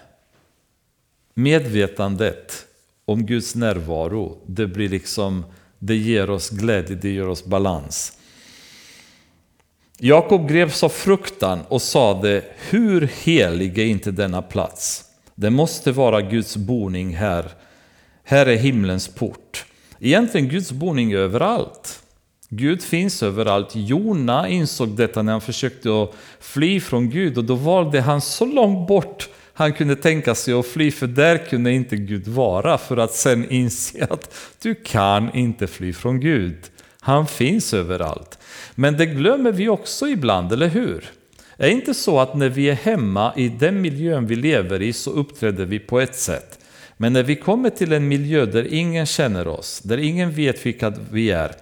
[1.35, 2.67] medvetandet
[3.05, 5.45] om Guds närvaro, det blir liksom,
[5.79, 8.13] det ger oss glädje, det ger oss balans.
[9.99, 15.05] Jakob greps av fruktan och sade, hur helig är inte denna plats?
[15.35, 17.53] Det måste vara Guds boning här.
[18.25, 19.65] Här är himlens port.
[20.01, 22.03] Egentligen Guds boning överallt.
[22.49, 23.71] Gud finns överallt.
[23.75, 28.45] Jona insåg detta när han försökte att fly från Gud och då valde han så
[28.45, 29.29] långt bort
[29.59, 33.51] han kunde tänka sig att fly, för där kunde inte Gud vara, för att sen
[33.51, 36.57] inse att du kan inte fly från Gud.
[37.01, 38.39] Han finns överallt.
[38.75, 41.05] Men det glömmer vi också ibland, eller hur?
[41.57, 44.93] Är det inte så att när vi är hemma i den miljön vi lever i
[44.93, 46.59] så uppträder vi på ett sätt.
[46.97, 50.93] Men när vi kommer till en miljö där ingen känner oss, där ingen vet vilka
[51.11, 51.55] vi är,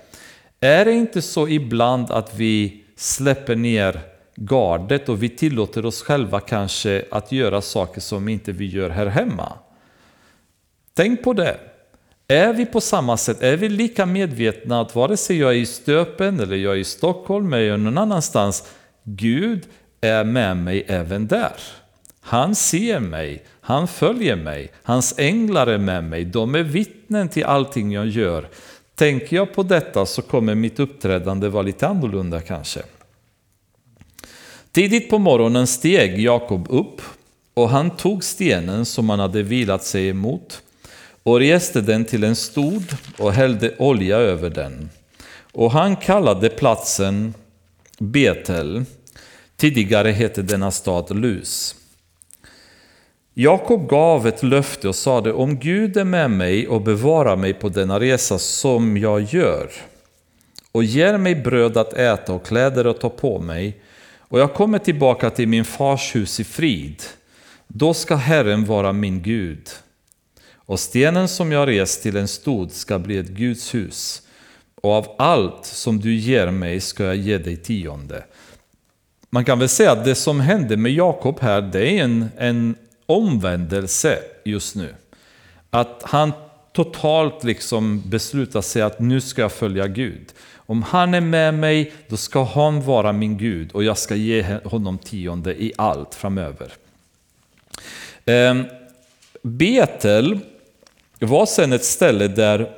[0.61, 4.01] är det inte så ibland att vi släpper ner
[4.37, 9.07] gardet och vi tillåter oss själva kanske att göra saker som inte vi gör här
[9.07, 9.53] hemma?
[10.95, 11.57] Tänk på det.
[12.29, 15.67] Är vi på samma sätt, är vi lika medvetna att vare sig jag är i
[15.67, 18.69] Stöpen eller jag är i Stockholm eller någon annanstans,
[19.03, 19.67] Gud
[20.01, 21.53] är med mig även där.
[22.27, 27.45] Han ser mig, han följer mig, hans änglar är med mig, de är vittnen till
[27.45, 28.49] allting jag gör.
[28.95, 32.83] Tänker jag på detta så kommer mitt uppträdande vara lite annorlunda kanske.
[34.73, 37.03] Tidigt på morgonen steg Jakob upp
[37.55, 40.63] och han tog stenen som han hade vilat sig emot
[41.23, 42.83] och reste den till en stod
[43.19, 44.91] och hällde olja över den.
[45.53, 47.35] Och han kallade platsen
[47.99, 48.85] Betel.
[49.57, 51.75] Tidigare hette denna stad Lus.
[53.35, 57.69] Jakob gav ett löfte och sade, om Gud är med mig och bevarar mig på
[57.69, 59.71] denna resa som jag gör
[60.73, 63.81] och ger mig bröd att äta och kläder att ta på mig
[64.35, 67.03] och jag kommer tillbaka till min fars hus i frid,
[67.67, 69.69] då ska Herren vara min Gud.
[70.55, 74.23] Och stenen som jag rest till en stod ska bli ett Guds hus,
[74.83, 78.25] och av allt som du ger mig ska jag ge dig tionde.
[79.31, 82.75] Man kan väl säga att det som hände med Jakob här, det är en, en
[83.07, 84.95] omvändelse just nu.
[85.71, 86.33] Att han
[86.73, 90.33] totalt liksom beslutar sig att nu ska jag följa Gud.
[90.57, 94.59] Om han är med mig, då ska han vara min Gud och jag ska ge
[94.65, 96.73] honom tionde i allt framöver.
[98.25, 98.65] Ehm,
[99.43, 100.39] Betel
[101.19, 102.71] var sen ett ställe där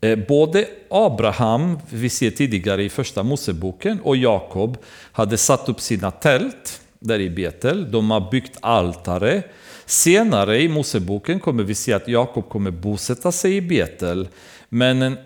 [0.00, 4.78] eh, både Abraham, vi ser tidigare i första Moseboken, och Jakob
[5.12, 7.90] hade satt upp sina tält där i Betel.
[7.90, 9.42] De har byggt altare.
[9.88, 14.28] Senare i Moseboken kommer vi se att Jakob kommer bosätta sig i Betel.
[14.68, 15.18] Men en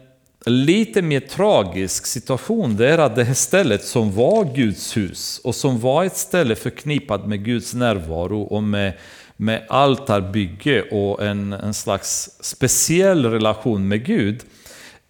[0.45, 5.55] lite mer tragisk situation det är att det här stället som var Guds hus och
[5.55, 8.93] som var ett ställe förknippat med Guds närvaro och med,
[9.37, 14.41] med altarbygge och en, en slags speciell relation med Gud.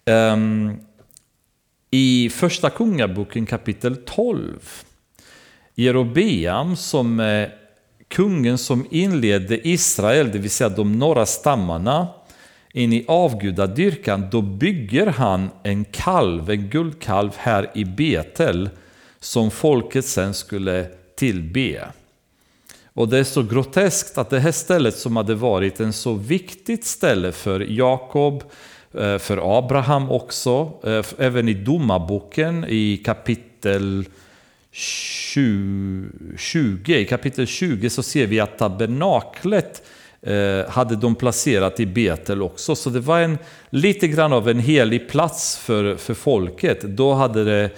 [0.05, 0.77] Um,
[1.91, 4.59] I första kungaboken kapitel 12
[5.75, 7.62] Jerobeam som är
[8.13, 12.07] kungen som inledde Israel, det vill säga de norra stammarna,
[12.73, 18.69] in i avgudadyrkan, då bygger han en kalv, en guldkalv här i Betel
[19.19, 20.85] som folket sen skulle
[21.15, 21.87] tillbe.
[22.93, 26.85] Och det är så groteskt att det här stället som hade varit en så viktigt
[26.85, 28.43] ställe för Jakob,
[28.93, 34.05] eh, för Abraham också, eh, även i domarboken i kapitel
[34.75, 39.83] 20, i kapitel 20 så ser vi att tabernaklet
[40.21, 42.75] eh, hade de placerat i Betel också.
[42.75, 43.37] Så det var en,
[43.69, 46.81] lite grann av en helig plats för, för folket.
[46.81, 47.69] Då hade det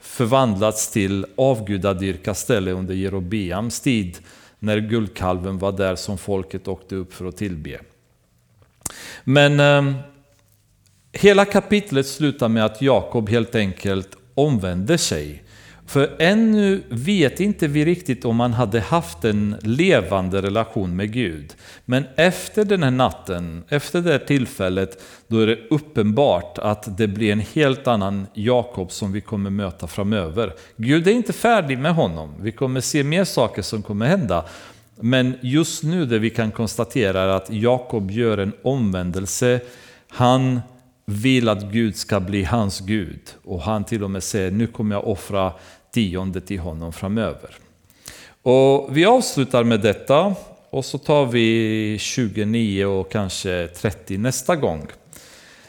[0.00, 4.18] förvandlats till avgudadyrkaställe under Jerobeams tid
[4.58, 7.80] när guldkalven var där som folket åkte upp för att tillbe.
[9.24, 9.94] Men eh,
[11.12, 15.42] hela kapitlet slutar med att Jakob helt enkelt omvänder sig.
[15.90, 21.54] För ännu vet inte vi riktigt om han hade haft en levande relation med Gud.
[21.84, 27.08] Men efter den här natten, efter det här tillfället, då är det uppenbart att det
[27.08, 30.52] blir en helt annan Jakob som vi kommer möta framöver.
[30.76, 32.34] Gud är inte färdig med honom.
[32.40, 34.44] Vi kommer se mer saker som kommer hända.
[35.00, 39.60] Men just nu det vi kan konstatera är att Jakob gör en omvändelse.
[40.08, 40.60] Han
[41.06, 43.20] vill att Gud ska bli hans Gud.
[43.44, 45.52] Och han till och med säger, nu kommer jag offra
[45.92, 47.50] tionde till honom framöver.
[48.42, 50.34] Och vi avslutar med detta
[50.70, 54.86] och så tar vi 29 och kanske 30 nästa gång.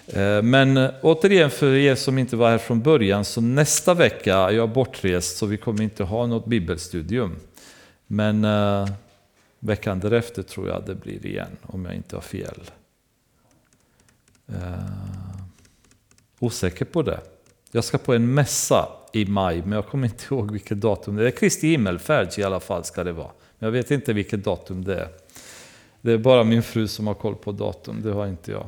[0.08, 4.52] Eh, men återigen för er som inte var här från början, så nästa vecka är
[4.52, 7.36] jag bortrest så vi kommer inte ha något bibelstudium.
[8.08, 8.90] Men uh,
[9.60, 12.62] veckan därefter tror jag det blir igen, om jag inte har fel.
[14.50, 14.56] Uh,
[16.40, 17.20] osäker på det.
[17.72, 21.28] Jag ska på en mässa i maj, men jag kommer inte ihåg vilket datum det
[21.28, 21.32] är.
[21.32, 23.32] Kristi himmelfärd i alla fall ska det vara.
[23.60, 25.08] Men jag vet inte vilket datum det är.
[26.02, 28.68] Det är bara min fru som har koll på datum, det har inte jag.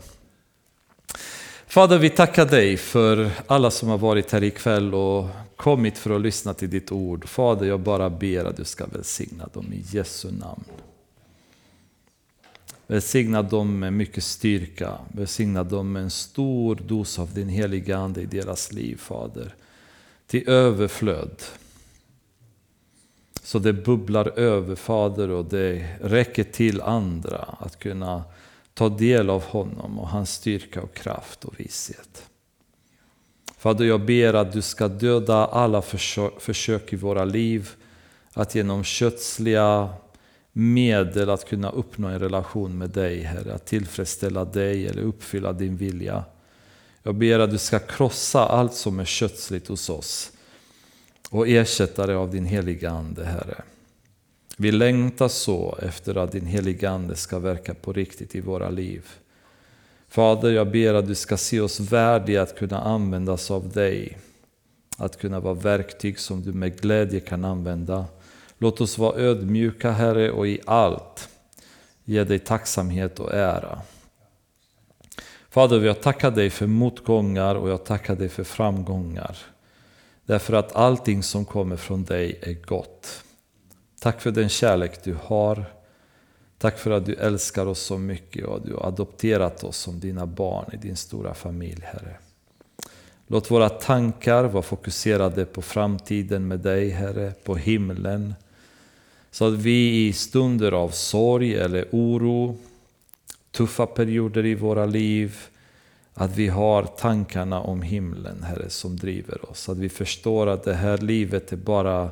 [1.68, 6.22] Fader, vi tackar dig för alla som har varit här ikväll och kommit för att
[6.22, 7.28] lyssna till ditt ord.
[7.28, 10.64] Fader, jag bara ber att du ska välsigna dem i Jesu namn.
[12.88, 14.92] Välsigna dem med mycket styrka.
[15.08, 19.56] Välsigna dem med en stor dos av din heliga Ande i deras liv, Fader
[20.34, 21.44] till överflöd.
[23.44, 28.24] Så det bubblar över Fader och det räcker till andra att kunna
[28.74, 32.30] ta del av honom och hans styrka och kraft och vishet.
[33.58, 35.82] Fader, jag ber att du ska döda alla
[36.40, 37.70] försök i våra liv
[38.34, 39.90] att genom kötsliga
[40.52, 43.54] medel att kunna uppnå en relation med dig, Herre.
[43.54, 46.24] Att tillfredsställa dig eller uppfylla din vilja.
[47.04, 50.32] Jag ber att du ska krossa allt som är kötsligt hos oss
[51.30, 53.62] och ersätta det av din heliga Ande, Herre.
[54.58, 59.08] Vi längtar så efter att din heliga Ande ska verka på riktigt i våra liv.
[60.10, 64.18] Fader, jag ber att du ska se oss värdiga att kunna användas av dig.
[64.98, 68.06] Att kunna vara verktyg som du med glädje kan använda.
[68.58, 71.30] Låt oss vara ödmjuka, Herre, och i allt
[72.04, 73.82] ge dig tacksamhet och ära.
[75.54, 79.38] Fader, jag tackar dig för motgångar och jag tackar dig för framgångar.
[80.26, 83.24] Därför att allting som kommer från dig är gott.
[84.00, 85.66] Tack för den kärlek du har.
[86.58, 90.00] Tack för att du älskar oss så mycket och att du har adopterat oss som
[90.00, 92.18] dina barn i din stora familj, Herre.
[93.28, 98.34] Låt våra tankar vara fokuserade på framtiden med dig, Herre, på himlen.
[99.32, 102.58] Så att vi i stunder av sorg eller oro
[103.54, 105.38] tuffa perioder i våra liv,
[106.14, 109.70] att vi har tankarna om himlen, Herre, som driver oss.
[109.70, 112.10] Att vi förstår att det här livet är bara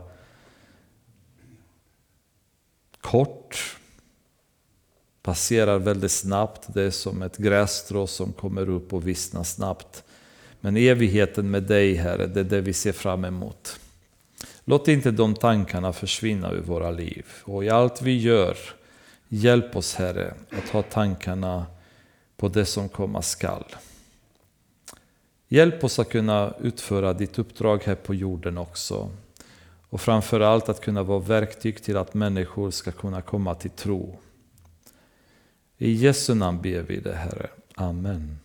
[3.02, 3.78] kort,
[5.22, 6.74] passerar väldigt snabbt.
[6.74, 10.04] Det är som ett grässtrå som kommer upp och vissnar snabbt.
[10.60, 13.80] Men evigheten med dig, Herre, det är det vi ser fram emot.
[14.66, 17.26] Låt inte de tankarna försvinna ur våra liv.
[17.44, 18.58] Och i allt vi gör,
[19.34, 21.66] Hjälp oss Herre att ha tankarna
[22.38, 23.66] på det som komma skall.
[25.48, 29.10] Hjälp oss att kunna utföra ditt uppdrag här på jorden också.
[29.90, 34.20] Och framförallt att kunna vara verktyg till att människor ska kunna komma till tro.
[35.78, 37.50] I Jesu namn ber vi det Herre.
[37.76, 38.40] Amen.